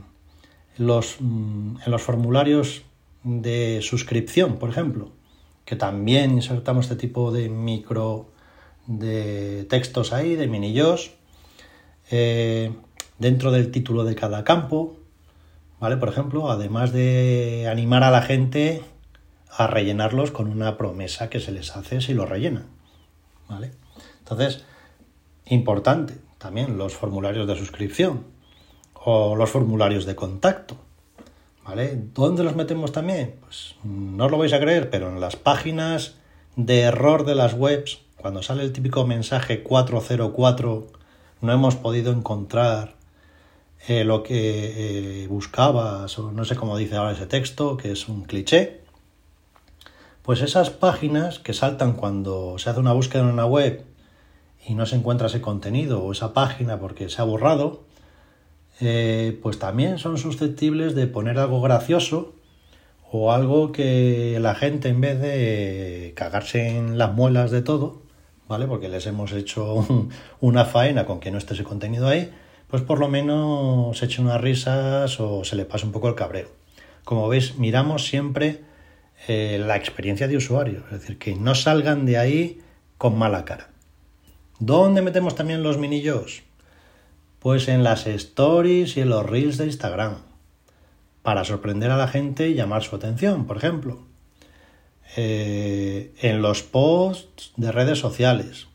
los, 0.78 1.16
mm, 1.18 1.76
en 1.84 1.90
los 1.90 2.02
formularios 2.02 2.82
de 3.24 3.80
suscripción, 3.82 4.58
por 4.58 4.70
ejemplo 4.70 5.10
que 5.64 5.76
también 5.76 6.32
insertamos 6.32 6.86
este 6.86 6.96
tipo 6.96 7.32
de 7.32 7.48
micro 7.48 8.26
de 8.86 9.64
textos 9.70 10.12
ahí, 10.12 10.36
de 10.36 10.48
minillos, 10.48 11.12
eh, 12.10 12.72
dentro 13.18 13.52
del 13.52 13.70
título 13.70 14.04
de 14.04 14.14
cada 14.14 14.44
campo, 14.44 14.96
¿vale? 15.80 15.96
Por 15.96 16.08
ejemplo, 16.08 16.50
además 16.50 16.92
de 16.92 17.68
animar 17.70 18.02
a 18.02 18.10
la 18.10 18.22
gente 18.22 18.82
a 19.50 19.66
rellenarlos 19.66 20.30
con 20.30 20.48
una 20.48 20.76
promesa 20.76 21.30
que 21.30 21.40
se 21.40 21.52
les 21.52 21.76
hace 21.76 22.00
si 22.00 22.14
lo 22.14 22.26
rellenan, 22.26 22.66
¿vale? 23.52 23.72
Entonces, 24.20 24.64
importante 25.46 26.14
también 26.38 26.78
los 26.78 26.94
formularios 26.94 27.46
de 27.46 27.56
suscripción 27.56 28.24
o 28.94 29.36
los 29.36 29.50
formularios 29.50 30.06
de 30.06 30.14
contacto. 30.14 30.76
¿Vale? 31.64 31.96
¿Dónde 32.12 32.42
los 32.42 32.56
metemos 32.56 32.90
también? 32.90 33.36
Pues 33.40 33.76
no 33.84 34.24
os 34.24 34.30
lo 34.30 34.38
vais 34.38 34.52
a 34.52 34.58
creer, 34.58 34.90
pero 34.90 35.10
en 35.10 35.20
las 35.20 35.36
páginas 35.36 36.16
de 36.56 36.80
error 36.80 37.24
de 37.24 37.36
las 37.36 37.54
webs, 37.54 38.00
cuando 38.16 38.42
sale 38.42 38.64
el 38.64 38.72
típico 38.72 39.06
mensaje 39.06 39.62
404, 39.62 40.88
no 41.40 41.52
hemos 41.52 41.76
podido 41.76 42.12
encontrar 42.12 42.96
eh, 43.86 44.02
lo 44.02 44.24
que 44.24 45.22
eh, 45.22 45.26
buscabas, 45.28 46.18
o 46.18 46.32
no 46.32 46.44
sé 46.44 46.56
cómo 46.56 46.76
dice 46.76 46.96
ahora 46.96 47.12
ese 47.12 47.26
texto, 47.26 47.76
que 47.76 47.92
es 47.92 48.08
un 48.08 48.24
cliché. 48.24 48.81
Pues 50.22 50.40
esas 50.40 50.70
páginas 50.70 51.40
que 51.40 51.52
saltan 51.52 51.94
cuando 51.94 52.56
se 52.58 52.70
hace 52.70 52.78
una 52.78 52.92
búsqueda 52.92 53.22
en 53.22 53.28
una 53.28 53.44
web 53.44 53.84
y 54.64 54.76
no 54.76 54.86
se 54.86 54.94
encuentra 54.94 55.26
ese 55.26 55.40
contenido 55.40 56.00
o 56.00 56.12
esa 56.12 56.32
página 56.32 56.78
porque 56.78 57.08
se 57.08 57.20
ha 57.20 57.24
borrado, 57.24 57.82
eh, 58.80 59.36
pues 59.42 59.58
también 59.58 59.98
son 59.98 60.18
susceptibles 60.18 60.94
de 60.94 61.08
poner 61.08 61.40
algo 61.40 61.60
gracioso 61.60 62.36
o 63.10 63.32
algo 63.32 63.72
que 63.72 64.38
la 64.40 64.54
gente 64.54 64.90
en 64.90 65.00
vez 65.00 65.20
de 65.20 66.12
cagarse 66.14 66.68
en 66.68 66.98
las 66.98 67.12
muelas 67.12 67.50
de 67.50 67.62
todo, 67.62 68.02
¿vale? 68.46 68.68
Porque 68.68 68.88
les 68.88 69.04
hemos 69.08 69.32
hecho 69.32 69.84
una 70.40 70.64
faena 70.64 71.04
con 71.04 71.18
que 71.18 71.32
no 71.32 71.38
esté 71.38 71.54
ese 71.54 71.64
contenido 71.64 72.06
ahí, 72.06 72.32
pues 72.68 72.82
por 72.84 73.00
lo 73.00 73.08
menos 73.08 73.98
se 73.98 74.04
eche 74.04 74.22
unas 74.22 74.40
risas 74.40 75.18
o 75.18 75.42
se 75.42 75.56
le 75.56 75.64
pase 75.64 75.84
un 75.84 75.90
poco 75.90 76.08
el 76.08 76.14
cabreo. 76.14 76.46
Como 77.04 77.28
veis, 77.28 77.58
miramos 77.58 78.06
siempre 78.06 78.70
eh, 79.28 79.62
la 79.64 79.76
experiencia 79.76 80.26
de 80.26 80.36
usuario, 80.36 80.82
es 80.86 81.00
decir, 81.00 81.18
que 81.18 81.34
no 81.34 81.54
salgan 81.54 82.06
de 82.06 82.18
ahí 82.18 82.60
con 82.98 83.16
mala 83.16 83.44
cara. 83.44 83.70
¿Dónde 84.58 85.02
metemos 85.02 85.34
también 85.34 85.62
los 85.62 85.78
minillos? 85.78 86.42
Pues 87.38 87.68
en 87.68 87.84
las 87.84 88.06
stories 88.06 88.96
y 88.96 89.00
en 89.00 89.10
los 89.10 89.24
reels 89.24 89.58
de 89.58 89.66
Instagram, 89.66 90.18
para 91.22 91.44
sorprender 91.44 91.90
a 91.90 91.96
la 91.96 92.08
gente 92.08 92.48
y 92.48 92.54
llamar 92.54 92.82
su 92.82 92.96
atención, 92.96 93.46
por 93.46 93.56
ejemplo. 93.56 94.00
Eh, 95.16 96.12
en 96.20 96.42
los 96.42 96.62
posts 96.62 97.52
de 97.56 97.70
redes 97.70 97.98
sociales, 97.98 98.68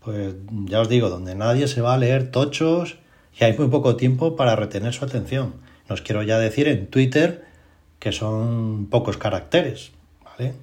pues 0.00 0.34
ya 0.64 0.80
os 0.80 0.88
digo, 0.88 1.08
donde 1.10 1.34
nadie 1.34 1.68
se 1.68 1.80
va 1.80 1.94
a 1.94 1.98
leer 1.98 2.30
tochos 2.30 2.96
y 3.38 3.44
hay 3.44 3.56
muy 3.56 3.68
poco 3.68 3.96
tiempo 3.96 4.36
para 4.36 4.56
retener 4.56 4.92
su 4.92 5.04
atención. 5.04 5.54
Nos 5.88 6.02
quiero 6.02 6.22
ya 6.22 6.38
decir 6.38 6.68
en 6.68 6.86
Twitter 6.86 7.49
que 8.00 8.10
son 8.10 8.88
pocos 8.90 9.16
caracteres, 9.16 9.92
¿vale? 10.24 10.54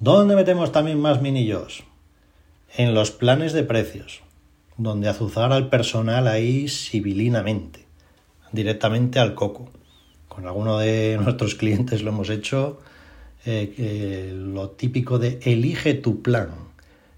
¿Dónde 0.00 0.34
metemos 0.34 0.72
también 0.72 0.98
más 1.00 1.22
minillos? 1.22 1.84
En 2.76 2.94
los 2.94 3.12
planes 3.12 3.52
de 3.52 3.62
precios 3.62 4.22
donde 4.76 5.08
azuzar 5.08 5.52
al 5.52 5.68
personal 5.68 6.26
ahí 6.26 6.68
civilinamente, 6.68 7.86
directamente 8.52 9.18
al 9.18 9.34
coco. 9.34 9.70
Con 10.28 10.46
alguno 10.46 10.78
de 10.78 11.18
nuestros 11.22 11.54
clientes 11.54 12.02
lo 12.02 12.10
hemos 12.10 12.30
hecho, 12.30 12.80
eh, 13.44 14.32
lo 14.34 14.70
típico 14.70 15.18
de 15.18 15.40
elige 15.42 15.94
tu 15.94 16.22
plan, 16.22 16.50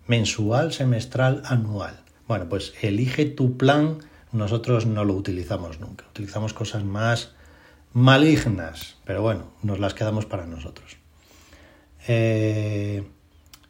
mensual, 0.07 0.73
semestral, 0.73 1.43
anual. 1.47 2.01
Bueno, 2.27 2.49
pues 2.49 2.75
elige 2.83 3.27
tu 3.27 3.57
plan, 3.57 3.99
nosotros 4.33 4.87
no 4.87 5.05
lo 5.05 5.15
utilizamos 5.15 5.81
nunca, 5.81 6.05
utilizamos 6.11 6.55
cosas 6.55 6.85
más, 6.85 7.33
malignas, 7.95 8.97
pero 9.05 9.23
bueno, 9.23 9.45
nos 9.63 9.79
las 9.79 9.95
quedamos 9.95 10.27
para 10.27 10.47
nosotros. 10.47 10.97
Eh, 12.07 13.05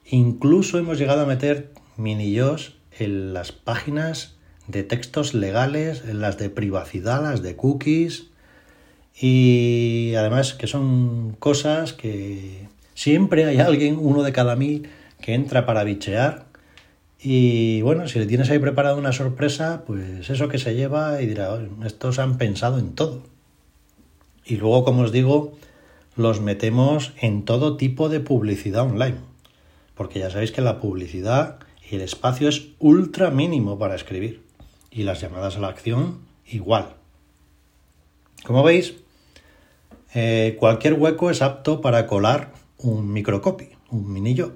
incluso 0.07 0.78
hemos 0.78 0.99
llegado 0.99 1.21
a 1.21 1.26
meter 1.26 1.71
mini 1.97 2.37
en 2.99 3.35
las 3.35 3.52
páginas 3.52 4.37
de 4.66 4.83
textos 4.83 5.35
legales, 5.35 6.02
en 6.09 6.21
las 6.21 6.38
de 6.38 6.49
privacidad, 6.49 7.23
las 7.23 7.43
de 7.43 7.54
cookies, 7.54 8.31
y 9.21 10.14
además 10.16 10.54
que 10.54 10.66
son 10.66 11.37
cosas 11.38 11.93
que 11.93 12.66
siempre 12.95 13.45
hay 13.45 13.59
alguien, 13.59 13.99
uno 14.00 14.23
de 14.23 14.33
cada 14.33 14.57
mil, 14.57 14.88
que 15.21 15.35
entra 15.35 15.66
para 15.66 15.85
bichear. 15.85 16.47
Y 17.21 17.83
bueno, 17.83 18.09
si 18.09 18.19
le 18.19 18.26
tienes 18.26 18.50
ahí 18.50 18.59
preparado 18.59 18.99
una 18.99 19.12
sorpresa, 19.12 19.85
pues 19.87 20.28
eso 20.31 20.49
que 20.49 20.59
se 20.59 20.75
lleva 20.75 21.21
y 21.21 21.26
dirá, 21.26 21.59
estos 21.85 22.19
han 22.19 22.38
pensado 22.38 22.78
en 22.78 22.95
todo. 22.95 23.33
Y 24.46 24.56
luego, 24.56 24.84
como 24.84 25.02
os 25.02 25.12
digo, 25.12 25.52
los 26.16 26.40
metemos 26.40 27.12
en 27.20 27.44
todo 27.44 27.76
tipo 27.76 28.08
de 28.08 28.20
publicidad 28.20 28.82
online. 28.82 29.16
Porque 29.94 30.18
ya 30.18 30.30
sabéis 30.30 30.52
que 30.52 30.60
la 30.60 30.80
publicidad 30.80 31.58
y 31.90 31.96
el 31.96 32.02
espacio 32.02 32.48
es 32.48 32.68
ultra 32.78 33.30
mínimo 33.30 33.78
para 33.78 33.94
escribir. 33.94 34.42
Y 34.90 35.02
las 35.02 35.20
llamadas 35.20 35.56
a 35.56 35.60
la 35.60 35.68
acción 35.68 36.20
igual. 36.46 36.94
Como 38.44 38.62
veis, 38.62 38.94
eh, 40.14 40.56
cualquier 40.58 40.94
hueco 40.94 41.30
es 41.30 41.42
apto 41.42 41.80
para 41.80 42.06
colar 42.06 42.52
un 42.78 43.12
microcopy, 43.12 43.70
un 43.90 44.12
minillo. 44.12 44.52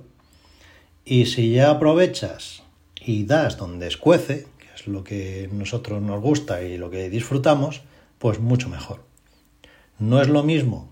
Y 1.05 1.27
si 1.27 1.53
ya 1.53 1.71
aprovechas 1.71 2.63
y 3.01 3.25
das 3.25 3.57
donde 3.57 3.87
escuece, 3.87 4.47
que 4.59 4.67
es 4.77 4.87
lo 4.87 5.03
que 5.03 5.49
nosotros 5.51 6.03
nos 6.03 6.21
gusta 6.21 6.63
y 6.63 6.77
lo 6.77 6.91
que 6.91 7.09
disfrutamos, 7.09 7.81
pues 8.19 8.39
mucho 8.39 8.69
mejor. 8.69 9.08
No 9.99 10.23
es 10.23 10.29
lo 10.29 10.45
mismo, 10.45 10.89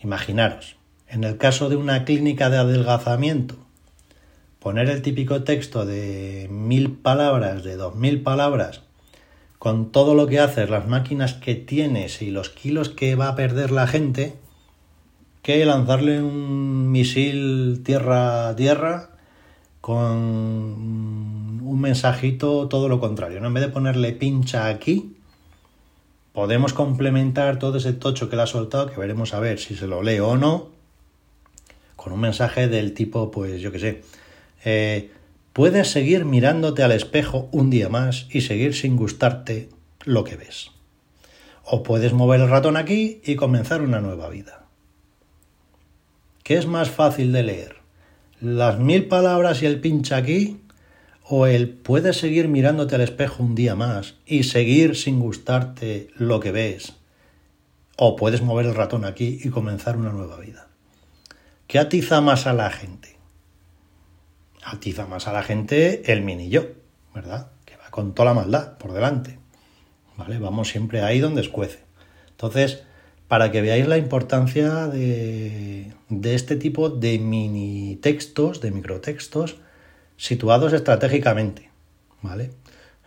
imaginaros, 0.00 0.76
en 1.08 1.24
el 1.24 1.38
caso 1.38 1.68
de 1.68 1.74
una 1.74 2.04
clínica 2.04 2.50
de 2.50 2.58
adelgazamiento, 2.58 3.56
poner 4.60 4.88
el 4.90 5.02
típico 5.02 5.42
texto 5.42 5.84
de 5.84 6.46
mil 6.48 6.92
palabras, 6.92 7.64
de 7.64 7.74
dos 7.74 7.96
mil 7.96 8.22
palabras, 8.22 8.82
con 9.58 9.90
todo 9.90 10.14
lo 10.14 10.28
que 10.28 10.38
haces, 10.38 10.70
las 10.70 10.86
máquinas 10.86 11.34
que 11.34 11.56
tienes 11.56 12.22
y 12.22 12.30
los 12.30 12.48
kilos 12.48 12.90
que 12.90 13.16
va 13.16 13.26
a 13.26 13.34
perder 13.34 13.72
la 13.72 13.88
gente, 13.88 14.34
que 15.42 15.64
lanzarle 15.66 16.22
un 16.22 16.92
misil 16.92 17.82
tierra-tierra 17.84 19.10
con 19.80 20.06
un 21.60 21.80
mensajito 21.80 22.68
todo 22.68 22.88
lo 22.88 23.00
contrario. 23.00 23.40
¿no? 23.40 23.48
En 23.48 23.54
vez 23.54 23.64
de 23.64 23.70
ponerle 23.70 24.12
pincha 24.12 24.68
aquí, 24.68 25.16
podemos 26.32 26.72
complementar 26.72 27.58
todo 27.58 27.78
ese 27.78 27.92
tocho 27.92 28.28
que 28.28 28.36
le 28.36 28.42
ha 28.42 28.46
soltado, 28.46 28.90
que 28.90 28.98
veremos 28.98 29.34
a 29.34 29.40
ver 29.40 29.58
si 29.58 29.74
se 29.74 29.86
lo 29.86 30.02
leo 30.02 30.28
o 30.28 30.36
no, 30.36 30.70
con 31.96 32.12
un 32.12 32.20
mensaje 32.20 32.68
del 32.68 32.94
tipo, 32.94 33.30
pues 33.30 33.60
yo 33.60 33.70
qué 33.70 33.78
sé, 33.78 34.02
eh, 34.64 35.10
puedes 35.52 35.88
seguir 35.88 36.24
mirándote 36.24 36.82
al 36.82 36.92
espejo 36.92 37.48
un 37.52 37.70
día 37.70 37.88
más 37.88 38.26
y 38.30 38.40
seguir 38.40 38.74
sin 38.74 38.96
gustarte 38.96 39.68
lo 40.04 40.24
que 40.24 40.36
ves. 40.36 40.70
O 41.64 41.82
puedes 41.82 42.12
mover 42.12 42.40
el 42.40 42.48
ratón 42.48 42.76
aquí 42.76 43.20
y 43.24 43.36
comenzar 43.36 43.82
una 43.82 44.00
nueva 44.00 44.28
vida. 44.28 44.66
¿Qué 46.42 46.56
es 46.56 46.66
más 46.66 46.90
fácil 46.90 47.32
de 47.32 47.44
leer? 47.44 47.76
¿Las 48.40 48.80
mil 48.80 49.06
palabras 49.06 49.62
y 49.62 49.66
el 49.66 49.80
pincha 49.80 50.16
aquí? 50.16 50.60
¿O 51.34 51.46
el 51.46 51.70
puedes 51.70 52.18
seguir 52.18 52.48
mirándote 52.48 52.94
al 52.94 53.00
espejo 53.00 53.42
un 53.42 53.54
día 53.54 53.74
más 53.74 54.16
y 54.26 54.42
seguir 54.42 54.96
sin 54.96 55.18
gustarte 55.18 56.08
lo 56.14 56.40
que 56.40 56.52
ves? 56.52 56.92
¿O 57.96 58.16
puedes 58.16 58.42
mover 58.42 58.66
el 58.66 58.74
ratón 58.74 59.06
aquí 59.06 59.40
y 59.42 59.48
comenzar 59.48 59.96
una 59.96 60.12
nueva 60.12 60.38
vida? 60.38 60.68
¿Qué 61.68 61.78
atiza 61.78 62.20
más 62.20 62.46
a 62.46 62.52
la 62.52 62.68
gente? 62.68 63.16
atiza 64.62 65.06
más 65.06 65.26
a 65.26 65.32
la 65.32 65.42
gente 65.42 66.12
el 66.12 66.20
minillo, 66.20 66.74
¿verdad? 67.14 67.48
Que 67.64 67.78
va 67.78 67.88
con 67.90 68.12
toda 68.12 68.26
la 68.26 68.34
maldad 68.34 68.76
por 68.76 68.92
delante. 68.92 69.38
¿Vale? 70.18 70.38
Vamos 70.38 70.68
siempre 70.68 71.00
ahí 71.00 71.18
donde 71.18 71.40
escuece. 71.40 71.78
Entonces, 72.28 72.82
para 73.28 73.50
que 73.50 73.62
veáis 73.62 73.88
la 73.88 73.96
importancia 73.96 74.86
de, 74.86 75.94
de 76.10 76.34
este 76.34 76.56
tipo 76.56 76.90
de 76.90 77.18
mini 77.18 77.96
textos, 78.02 78.60
de 78.60 78.70
microtextos, 78.70 79.56
situados 80.22 80.72
estratégicamente. 80.72 81.68
¿Vale? 82.22 82.52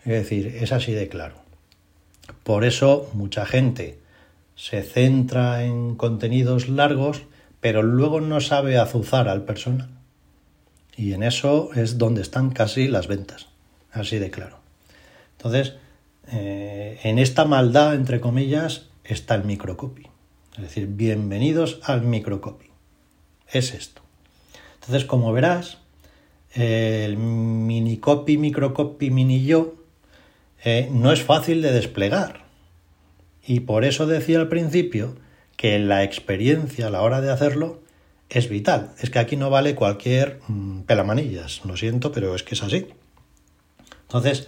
Es 0.03 0.11
decir, 0.11 0.47
es 0.47 0.73
así 0.73 0.91
de 0.91 1.07
claro. 1.07 1.35
Por 2.43 2.65
eso 2.65 3.09
mucha 3.13 3.45
gente 3.45 3.99
se 4.57 4.83
centra 4.83 5.63
en 5.63 5.95
contenidos 5.95 6.67
largos, 6.67 7.21
pero 7.61 7.83
luego 7.83 8.19
no 8.19 8.41
sabe 8.41 8.77
azuzar 8.77 9.29
al 9.29 9.45
personal. 9.45 9.89
Y 10.97 11.13
en 11.13 11.23
eso 11.23 11.69
es 11.73 11.97
donde 11.97 12.21
están 12.21 12.49
casi 12.49 12.89
las 12.89 13.07
ventas, 13.07 13.47
así 13.91 14.19
de 14.19 14.29
claro. 14.29 14.59
Entonces, 15.37 15.75
eh, 16.33 16.99
en 17.03 17.17
esta 17.17 17.45
maldad, 17.45 17.95
entre 17.95 18.19
comillas, 18.19 18.87
está 19.05 19.35
el 19.35 19.45
microcopy. 19.45 20.07
Es 20.57 20.61
decir, 20.61 20.87
bienvenidos 20.87 21.79
al 21.83 22.01
microcopy. 22.01 22.71
Es 23.49 23.73
esto. 23.73 24.01
Entonces, 24.75 25.05
como 25.05 25.31
verás, 25.31 25.79
el 26.55 27.17
mini 27.17 27.97
copy, 27.97 28.37
microcopy, 28.37 29.11
mini 29.11 29.45
yo 29.45 29.75
eh, 30.63 30.89
no 30.91 31.11
es 31.11 31.21
fácil 31.21 31.61
de 31.61 31.71
desplegar. 31.71 32.45
Y 33.45 33.61
por 33.61 33.85
eso 33.85 34.07
decía 34.07 34.39
al 34.39 34.47
principio 34.47 35.15
que 35.57 35.77
la 35.79 36.03
experiencia 36.03 36.87
a 36.87 36.89
la 36.89 37.01
hora 37.01 37.21
de 37.21 37.31
hacerlo 37.31 37.81
es 38.29 38.49
vital. 38.49 38.91
Es 38.99 39.09
que 39.09 39.19
aquí 39.19 39.35
no 39.37 39.49
vale 39.49 39.75
cualquier 39.75 40.39
mm, 40.47 40.81
pelamanillas, 40.81 41.61
lo 41.65 41.77
siento, 41.77 42.11
pero 42.11 42.33
es 42.35 42.43
que 42.43 42.55
es 42.55 42.63
así. 42.63 42.87
Entonces, 44.03 44.47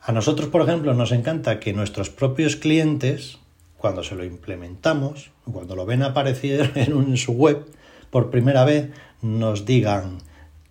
a 0.00 0.12
nosotros, 0.12 0.48
por 0.48 0.62
ejemplo, 0.62 0.94
nos 0.94 1.12
encanta 1.12 1.60
que 1.60 1.72
nuestros 1.72 2.10
propios 2.10 2.56
clientes, 2.56 3.38
cuando 3.76 4.02
se 4.02 4.14
lo 4.14 4.24
implementamos, 4.24 5.30
cuando 5.44 5.76
lo 5.76 5.86
ven 5.86 6.02
aparecer 6.02 6.72
en, 6.76 7.16
su 7.16 7.32
web 7.32 7.66
por 8.10 8.30
primera 8.30 8.64
vez, 8.64 8.90
nos 9.22 9.66
digan 9.66 10.18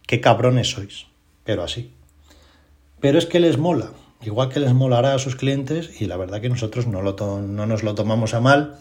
qué 0.08 0.20
cabrones 0.20 0.72
sois, 0.72 1.06
pero 1.43 1.63
así. 1.63 1.93
Pero 3.00 3.20
es 3.20 3.28
que 3.28 3.39
les 3.39 3.60
mola, 3.60 3.91
igual 4.24 4.50
que 4.50 4.60
les 4.60 4.74
molará 4.74 5.13
a 5.13 5.20
sus 5.20 5.36
clientes 5.36 6.02
y 6.02 6.08
la 6.08 6.17
verdad 6.17 6.41
que 6.41 6.50
nosotros 6.50 6.88
no, 6.88 7.04
lo 7.04 7.15
no 7.41 7.67
nos 7.67 7.84
lo 7.84 7.93
tomamos 7.93 8.34
a 8.34 8.41
mal 8.41 8.80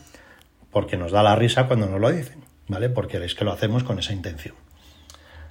porque 0.71 0.97
nos 0.97 1.12
da 1.12 1.23
la 1.23 1.37
risa 1.37 1.67
cuando 1.67 1.87
nos 1.87 2.01
lo 2.01 2.11
dicen. 2.11 2.47
¿vale? 2.69 2.89
Porque 2.89 3.23
es 3.25 3.35
que 3.35 3.45
lo 3.45 3.53
hacemos 3.53 3.85
con 3.85 3.99
esa 3.99 4.12
intención. 4.12 4.55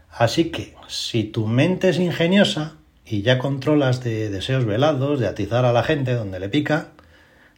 Así 0.09 0.45
que, 0.51 0.75
si 0.87 1.23
tu 1.23 1.47
mente 1.47 1.89
es 1.89 1.99
ingeniosa 1.99 2.75
y 3.05 3.21
ya 3.21 3.37
controlas 3.37 4.03
de 4.03 4.29
deseos 4.29 4.65
velados, 4.65 5.19
de 5.19 5.27
atizar 5.27 5.65
a 5.65 5.73
la 5.73 5.83
gente 5.83 6.13
donde 6.13 6.39
le 6.39 6.49
pica, 6.49 6.89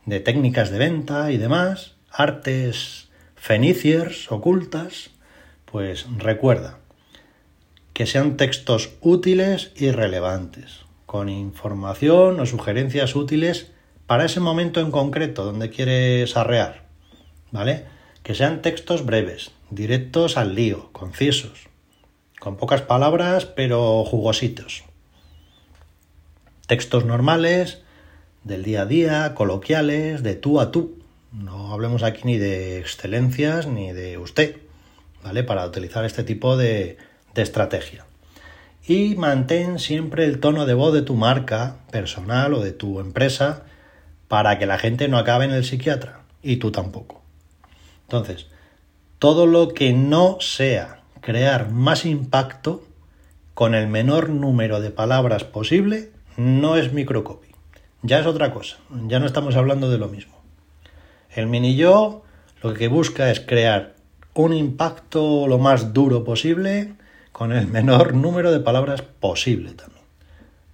de 0.05 0.19
técnicas 0.19 0.71
de 0.71 0.79
venta 0.79 1.31
y 1.31 1.37
demás, 1.37 1.95
artes 2.09 3.09
feniciers 3.35 4.31
ocultas, 4.31 5.11
pues 5.65 6.07
recuerda 6.17 6.79
que 7.97 8.05
sean 8.05 8.37
textos 8.37 8.91
útiles 9.01 9.71
y 9.75 9.89
relevantes, 9.89 10.85
con 11.07 11.29
información 11.29 12.39
o 12.39 12.45
sugerencias 12.45 13.15
útiles 13.15 13.71
para 14.05 14.25
ese 14.25 14.39
momento 14.39 14.81
en 14.81 14.91
concreto 14.91 15.43
donde 15.43 15.71
quieres 15.71 16.37
arrear, 16.37 16.85
¿vale? 17.49 17.85
que 18.21 18.35
sean 18.35 18.61
textos 18.61 19.03
breves, 19.03 19.49
directos 19.71 20.37
al 20.37 20.53
lío, 20.53 20.91
concisos, 20.91 21.69
con 22.39 22.55
pocas 22.55 22.83
palabras 22.83 23.47
pero 23.47 24.05
jugositos. 24.05 24.83
Textos 26.67 27.03
normales, 27.03 27.81
del 28.43 28.61
día 28.63 28.83
a 28.83 28.85
día, 28.85 29.33
coloquiales, 29.33 30.21
de 30.21 30.35
tú 30.35 30.59
a 30.59 30.69
tú. 30.69 30.99
No 31.31 31.73
hablemos 31.73 32.03
aquí 32.03 32.21
ni 32.25 32.37
de 32.37 32.77
excelencias 32.77 33.65
ni 33.65 33.91
de 33.91 34.19
usted, 34.19 34.57
¿vale? 35.23 35.43
Para 35.43 35.65
utilizar 35.65 36.05
este 36.05 36.23
tipo 36.23 36.57
de, 36.57 36.99
estrategia. 37.41 38.05
Y 38.87 39.15
mantén 39.15 39.79
siempre 39.79 40.25
el 40.25 40.39
tono 40.39 40.65
de 40.65 40.73
voz 40.73 40.93
de 40.93 41.01
tu 41.01 41.15
marca 41.15 41.77
personal 41.91 42.53
o 42.53 42.61
de 42.61 42.71
tu 42.71 42.99
empresa 42.99 43.63
para 44.27 44.59
que 44.59 44.65
la 44.65 44.77
gente 44.77 45.07
no 45.07 45.17
acabe 45.17 45.45
en 45.45 45.51
el 45.51 45.65
psiquiatra 45.65 46.21
y 46.41 46.57
tú 46.57 46.71
tampoco. 46.71 47.21
Entonces, 48.03 48.47
todo 49.19 49.45
lo 49.45 49.73
que 49.73 49.93
no 49.93 50.37
sea 50.39 51.01
crear 51.21 51.69
más 51.69 52.05
impacto 52.05 52.83
con 53.53 53.75
el 53.75 53.87
menor 53.87 54.29
número 54.29 54.79
de 54.79 54.91
palabras 54.91 55.43
posible 55.43 56.11
no 56.37 56.77
es 56.77 56.93
microcopy. 56.93 57.47
Ya 58.03 58.19
es 58.19 58.25
otra 58.27 58.53
cosa, 58.53 58.77
ya 59.07 59.19
no 59.19 59.25
estamos 59.25 59.55
hablando 59.55 59.89
de 59.89 59.97
lo 59.97 60.07
mismo. 60.07 60.37
El 61.31 61.47
mini 61.47 61.75
yo 61.75 62.23
lo 62.61 62.73
que 62.73 62.87
busca 62.87 63.31
es 63.31 63.39
crear 63.39 63.95
un 64.33 64.53
impacto 64.53 65.47
lo 65.47 65.57
más 65.57 65.93
duro 65.93 66.23
posible 66.23 66.93
con 67.37 67.51
el 67.51 67.67
menor 67.67 68.15
número 68.15 68.51
de 68.51 68.59
palabras 68.59 69.03
posible 69.03 69.73
también. 69.73 70.03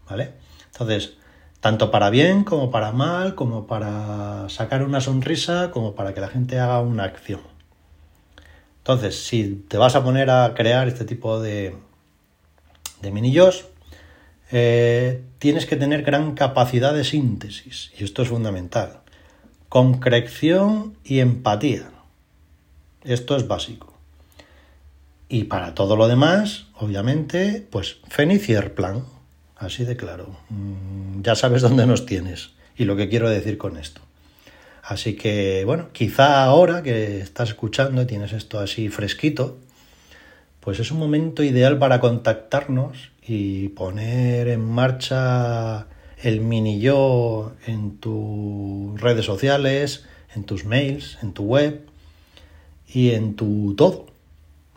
¿Vale? 0.10 0.32
Entonces, 0.72 1.16
tanto 1.60 1.92
para 1.92 2.10
bien 2.10 2.46
como 2.46 2.72
para 2.72 2.94
mal, 2.94 3.36
como 3.36 3.68
para 3.68 4.48
sacar 4.48 4.82
una 4.82 5.02
sonrisa, 5.02 5.72
como 5.72 5.94
para 5.94 6.14
que 6.14 6.22
la 6.22 6.30
gente 6.30 6.60
haga 6.60 6.80
una 6.80 7.04
acción. 7.04 7.42
Entonces, 8.78 9.26
si 9.26 9.66
te 9.68 9.78
vas 9.78 9.98
a 9.98 10.06
poner 10.06 10.30
a 10.30 10.54
crear 10.54 10.88
este 10.88 11.04
tipo 11.04 11.42
de, 11.42 11.76
de 13.02 13.12
minillos, 13.12 13.66
eh, 14.50 15.22
tienes 15.40 15.66
que 15.66 15.76
tener 15.76 16.04
gran 16.04 16.34
capacidad 16.34 16.94
de 16.94 17.04
síntesis, 17.04 17.92
y 18.00 18.06
esto 18.06 18.22
es 18.22 18.30
fundamental. 18.30 19.02
Concreción 19.68 20.96
y 21.04 21.20
empatía. 21.20 21.90
Esto 23.04 23.36
es 23.36 23.50
básico. 23.50 23.93
Y 25.30 25.46
para 25.46 25.74
todo 25.74 25.96
lo 25.96 26.08
demás, 26.08 26.66
obviamente, 26.76 27.66
pues 27.70 27.98
Fenicier 28.08 28.74
Plan. 28.74 29.04
Así 29.56 29.86
de 29.86 29.96
claro. 29.96 30.38
Mm, 30.50 31.22
ya 31.22 31.36
sabes 31.36 31.62
dónde 31.62 31.86
nos 31.86 32.06
tienes 32.06 32.52
y 32.78 32.86
lo 32.86 32.96
que 32.96 33.10
quiero 33.10 33.30
decir 33.30 33.58
con 33.58 33.78
esto. 33.78 34.02
Así 34.84 35.16
que, 35.16 35.64
bueno, 35.66 35.90
quizá 35.94 36.44
ahora 36.44 36.84
que 36.84 37.22
estás 37.22 37.50
escuchando 37.50 38.02
y 38.02 38.06
tienes 38.06 38.34
esto 38.34 38.60
así 38.60 38.90
fresquito, 38.90 39.58
pues 40.60 40.80
es 40.80 40.92
un 40.92 41.00
momento 41.00 41.44
ideal 41.44 41.78
para 41.78 42.00
contactarnos 42.02 43.12
y 43.26 43.70
poner 43.70 44.50
en 44.50 44.66
marcha 44.66 45.88
el 46.22 46.42
mini 46.42 46.80
yo 46.80 47.54
en 47.66 47.98
tus 47.98 49.00
redes 49.00 49.26
sociales, 49.26 50.06
en 50.36 50.44
tus 50.44 50.66
mails, 50.66 51.18
en 51.22 51.34
tu 51.34 51.44
web 51.44 51.86
y 52.94 53.12
en 53.12 53.36
tu 53.36 53.76
todo. 53.76 54.13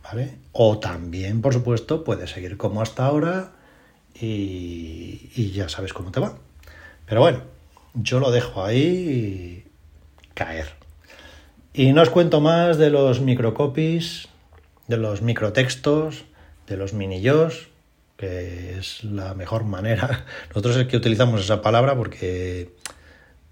¿Vale? 0.07 0.39
O 0.53 0.79
también, 0.79 1.43
por 1.43 1.53
supuesto, 1.53 2.05
puedes 2.05 2.31
seguir 2.31 2.57
como 2.57 2.81
hasta 2.81 3.07
ahora 3.07 3.53
y, 4.15 5.51
ya 5.53 5.69
sabes 5.69 5.93
cómo 5.93 6.13
te 6.13 6.21
va. 6.21 6.39
Pero 7.07 7.21
bueno, 7.23 7.43
yo 7.95 8.21
lo 8.21 8.31
dejo 8.31 8.65
ahí 8.65 9.65
caer. 10.35 10.69
Y 11.75 11.93
no 11.93 12.03
os 12.03 12.11
cuento 12.11 12.41
más 12.41 12.79
de 12.79 12.91
los 12.91 13.21
microcopies, 13.21 14.29
de 14.87 14.97
los 14.97 15.23
microtextos, 15.23 16.25
de 16.69 16.77
los 16.77 16.93
minillos, 16.93 17.69
que 18.17 18.79
es 18.79 19.03
la 19.03 19.35
mejor 19.35 19.65
manera. 19.65 20.25
Nosotros 20.51 20.77
es 20.77 20.87
que 20.87 20.97
utilizamos 20.97 21.41
esa 21.41 21.63
palabra 21.63 21.97
porque, 21.97 22.77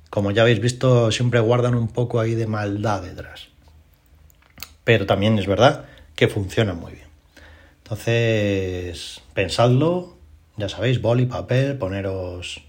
como 0.08 0.30
ya 0.30 0.42
habéis 0.42 0.60
visto, 0.60 1.10
siempre 1.10 1.40
guardan 1.40 1.74
un 1.74 1.88
poco 1.88 2.20
ahí 2.20 2.36
de 2.36 2.46
maldad 2.46 3.02
detrás. 3.02 3.48
Pero 4.84 5.04
también 5.04 5.36
es 5.38 5.48
verdad 5.48 5.86
que 6.26 6.32
funciona 6.32 6.72
muy 6.72 6.92
bien. 6.92 7.08
Entonces, 7.82 9.20
pensadlo, 9.34 10.16
ya 10.56 10.70
sabéis, 10.70 11.02
boli, 11.02 11.26
papel, 11.26 11.76
poneros 11.76 12.62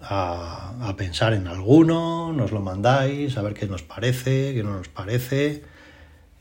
a, 0.00 0.94
pensar 0.96 1.32
en 1.34 1.46
alguno, 1.46 2.32
nos 2.32 2.50
lo 2.50 2.60
mandáis, 2.60 3.36
a 3.36 3.42
ver 3.42 3.54
qué 3.54 3.66
nos 3.66 3.82
parece, 3.82 4.52
qué 4.54 4.62
no 4.64 4.78
nos 4.78 4.88
parece. 4.88 5.62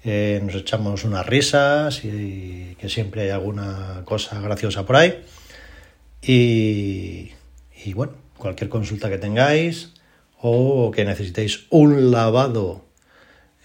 Eh, 0.03 0.39
nos 0.43 0.55
echamos 0.55 1.03
unas 1.03 1.25
risas 1.25 2.03
y 2.03 2.75
que 2.79 2.89
siempre 2.89 3.23
hay 3.23 3.29
alguna 3.29 4.01
cosa 4.05 4.39
graciosa 4.39 4.85
por 4.85 4.95
ahí. 4.95 5.23
Y 6.21 7.33
bueno, 7.93 8.13
cualquier 8.37 8.69
consulta 8.69 9.09
que 9.09 9.19
tengáis 9.19 9.93
o 10.41 10.89
que 10.91 11.05
necesitéis 11.05 11.67
un 11.69 12.09
lavado 12.11 12.84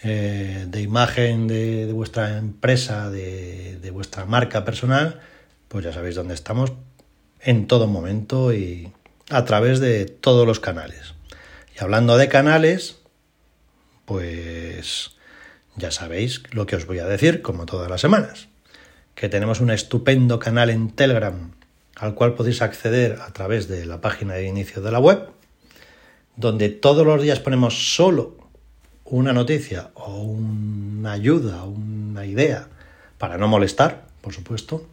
eh, 0.02 0.66
de 0.68 0.80
imagen 0.80 1.46
de, 1.46 1.90
vuestra 1.92 2.38
empresa, 2.38 3.10
de, 3.10 3.78
de, 3.80 3.90
vuestra 3.90 4.24
marca 4.24 4.64
personal, 4.64 5.20
pues 5.68 5.84
ya 5.84 5.92
sabéis 5.92 6.14
dónde 6.14 6.34
estamos 6.34 6.72
en 7.40 7.66
todo 7.66 7.86
momento 7.86 8.52
y 8.52 8.92
a 9.28 9.44
través 9.44 9.80
de 9.80 10.06
todos 10.06 10.46
los 10.46 10.60
canales. 10.60 11.14
Y 11.76 11.82
hablando 11.82 12.16
de 12.16 12.28
canales, 12.28 12.98
pues 14.04 15.12
ya 15.76 15.90
sabéis 15.90 16.42
lo 16.52 16.66
que 16.66 16.76
os 16.76 16.86
voy 16.86 16.98
a 16.98 17.06
decir, 17.06 17.42
como 17.42 17.66
todas 17.66 17.90
las 17.90 18.00
semanas, 18.00 18.48
que 19.14 19.28
tenemos 19.28 19.60
un 19.60 19.70
estupendo 19.70 20.38
canal 20.38 20.70
en 20.70 20.90
Telegram 20.90 21.52
al 22.00 22.14
cual 22.14 22.34
podéis 22.34 22.62
acceder 22.62 23.18
a 23.20 23.32
través 23.32 23.68
de 23.68 23.84
la 23.84 24.00
página 24.00 24.34
de 24.34 24.46
inicio 24.46 24.80
de 24.80 24.90
la 24.90 24.98
web, 24.98 25.28
donde 26.34 26.70
todos 26.70 27.06
los 27.06 27.20
días 27.20 27.40
ponemos 27.40 27.94
solo 27.94 28.39
una 29.10 29.32
noticia 29.32 29.90
o 29.94 30.22
una 30.22 31.12
ayuda, 31.12 31.64
una 31.64 32.24
idea, 32.24 32.68
para 33.18 33.36
no 33.36 33.48
molestar, 33.48 34.04
por 34.22 34.32
supuesto, 34.32 34.86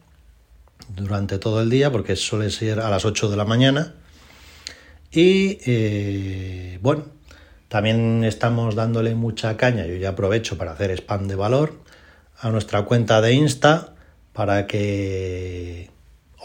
durante 0.96 1.40
todo 1.40 1.62
el 1.62 1.70
día, 1.70 1.92
porque 1.92 2.16
suele 2.16 2.50
ser 2.50 2.80
a 2.80 2.90
las 2.90 3.06
8 3.06 3.30
de 3.30 3.38
la 3.38 3.46
mañana. 3.46 3.94
Y 5.12 5.60
eh, 5.66 6.80
bueno, 6.82 7.06
también 7.70 8.24
estamos 8.24 8.76
dándole 8.76 9.16
mucha 9.16 9.56
caña, 9.56 9.86
yo 9.86 9.96
ya 9.96 10.10
aprovecho 10.10 10.58
para 10.58 10.72
hacer 10.72 10.92
spam 10.92 11.28
de 11.28 11.36
valor, 11.36 11.74
a 12.40 12.50
nuestra 12.50 12.84
cuenta 12.84 13.22
de 13.22 13.34
Insta 13.34 13.96
para 14.34 14.68
que 14.68 15.90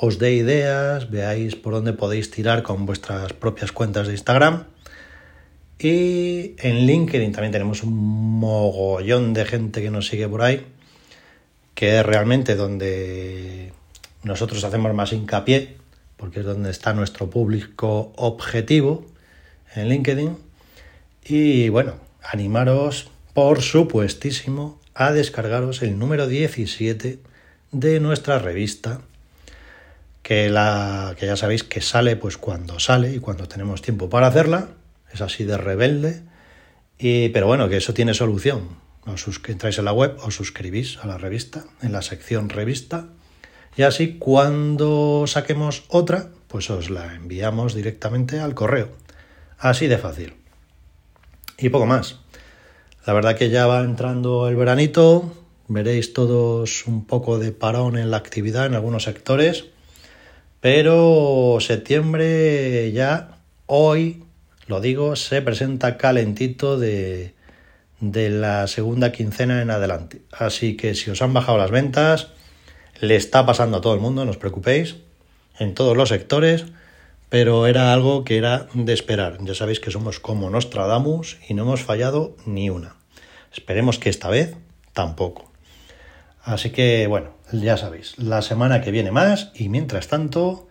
os 0.00 0.18
dé 0.18 0.32
ideas, 0.32 1.10
veáis 1.10 1.54
por 1.54 1.74
dónde 1.74 1.92
podéis 1.92 2.30
tirar 2.30 2.62
con 2.62 2.86
vuestras 2.86 3.32
propias 3.34 3.72
cuentas 3.72 4.06
de 4.06 4.14
Instagram. 4.14 4.64
Y 5.82 6.54
en 6.58 6.86
LinkedIn 6.86 7.32
también 7.32 7.50
tenemos 7.50 7.82
un 7.82 8.38
mogollón 8.38 9.34
de 9.34 9.44
gente 9.44 9.82
que 9.82 9.90
nos 9.90 10.06
sigue 10.06 10.28
por 10.28 10.42
ahí, 10.42 10.64
que 11.74 11.98
es 11.98 12.06
realmente 12.06 12.54
donde 12.54 13.72
nosotros 14.22 14.62
hacemos 14.62 14.94
más 14.94 15.12
hincapié, 15.12 15.76
porque 16.16 16.38
es 16.40 16.46
donde 16.46 16.70
está 16.70 16.92
nuestro 16.92 17.28
público 17.30 18.12
objetivo 18.14 19.04
en 19.74 19.88
LinkedIn. 19.88 20.36
Y 21.24 21.68
bueno, 21.68 21.94
animaros, 22.22 23.10
por 23.34 23.60
supuestísimo, 23.60 24.78
a 24.94 25.10
descargaros 25.10 25.82
el 25.82 25.98
número 25.98 26.28
17 26.28 27.18
de 27.72 28.00
nuestra 28.00 28.38
revista, 28.38 29.00
que, 30.22 30.48
la, 30.48 31.16
que 31.18 31.26
ya 31.26 31.36
sabéis 31.36 31.64
que 31.64 31.80
sale 31.80 32.14
pues 32.14 32.36
cuando 32.36 32.78
sale 32.78 33.12
y 33.12 33.18
cuando 33.18 33.48
tenemos 33.48 33.82
tiempo 33.82 34.08
para 34.08 34.28
hacerla, 34.28 34.68
es 35.12 35.20
así 35.20 35.44
de 35.44 35.56
rebelde, 35.56 36.22
y, 36.98 37.28
pero 37.30 37.46
bueno, 37.46 37.68
que 37.68 37.76
eso 37.76 37.94
tiene 37.94 38.14
solución. 38.14 38.80
Os 39.06 39.26
entráis 39.48 39.78
en 39.78 39.84
la 39.84 39.92
web, 39.92 40.16
os 40.22 40.34
suscribís 40.34 40.98
a 40.98 41.06
la 41.06 41.18
revista, 41.18 41.64
en 41.82 41.92
la 41.92 42.02
sección 42.02 42.48
revista, 42.48 43.08
y 43.76 43.82
así 43.82 44.18
cuando 44.18 45.24
saquemos 45.26 45.84
otra, 45.88 46.28
pues 46.48 46.70
os 46.70 46.90
la 46.90 47.14
enviamos 47.14 47.74
directamente 47.74 48.38
al 48.38 48.54
correo. 48.54 48.90
Así 49.58 49.86
de 49.86 49.98
fácil. 49.98 50.34
Y 51.58 51.70
poco 51.70 51.86
más. 51.86 52.18
La 53.06 53.12
verdad 53.12 53.36
que 53.36 53.50
ya 53.50 53.66
va 53.66 53.80
entrando 53.80 54.48
el 54.48 54.56
veranito, 54.56 55.32
veréis 55.68 56.12
todos 56.12 56.86
un 56.86 57.06
poco 57.06 57.38
de 57.38 57.52
parón 57.52 57.96
en 57.96 58.10
la 58.10 58.18
actividad 58.18 58.66
en 58.66 58.74
algunos 58.74 59.04
sectores, 59.04 59.66
pero 60.60 61.58
septiembre 61.60 62.92
ya, 62.92 63.38
hoy, 63.66 64.24
lo 64.66 64.80
digo, 64.80 65.16
se 65.16 65.42
presenta 65.42 65.96
calentito 65.96 66.78
de, 66.78 67.34
de 68.00 68.30
la 68.30 68.66
segunda 68.66 69.12
quincena 69.12 69.62
en 69.62 69.70
adelante. 69.70 70.22
Así 70.32 70.76
que 70.76 70.94
si 70.94 71.10
os 71.10 71.22
han 71.22 71.32
bajado 71.32 71.58
las 71.58 71.70
ventas, 71.70 72.28
le 73.00 73.16
está 73.16 73.46
pasando 73.46 73.78
a 73.78 73.80
todo 73.80 73.94
el 73.94 74.00
mundo, 74.00 74.24
no 74.24 74.30
os 74.30 74.36
preocupéis, 74.36 74.96
en 75.58 75.74
todos 75.74 75.96
los 75.96 76.08
sectores, 76.08 76.66
pero 77.28 77.66
era 77.66 77.92
algo 77.92 78.24
que 78.24 78.36
era 78.36 78.66
de 78.74 78.92
esperar. 78.92 79.38
Ya 79.40 79.54
sabéis 79.54 79.80
que 79.80 79.90
somos 79.90 80.20
como 80.20 80.50
Nostradamus 80.50 81.38
y 81.48 81.54
no 81.54 81.62
hemos 81.62 81.82
fallado 81.82 82.36
ni 82.44 82.68
una. 82.68 82.96
Esperemos 83.54 83.98
que 83.98 84.10
esta 84.10 84.28
vez 84.28 84.56
tampoco. 84.92 85.50
Así 86.42 86.70
que 86.70 87.06
bueno, 87.06 87.30
ya 87.52 87.76
sabéis, 87.76 88.18
la 88.18 88.42
semana 88.42 88.80
que 88.80 88.90
viene 88.90 89.12
más 89.12 89.50
y 89.54 89.68
mientras 89.68 90.08
tanto 90.08 90.68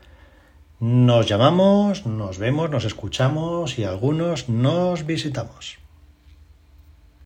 nos 0.82 1.28
llamamos, 1.28 2.08
nos 2.08 2.40
vemos, 2.40 2.72
nos 2.72 2.86
escuchamos 2.86 3.78
y 3.78 3.84
algunos 3.84 4.50
nos 4.50 5.06
visitamos. 5.06 5.81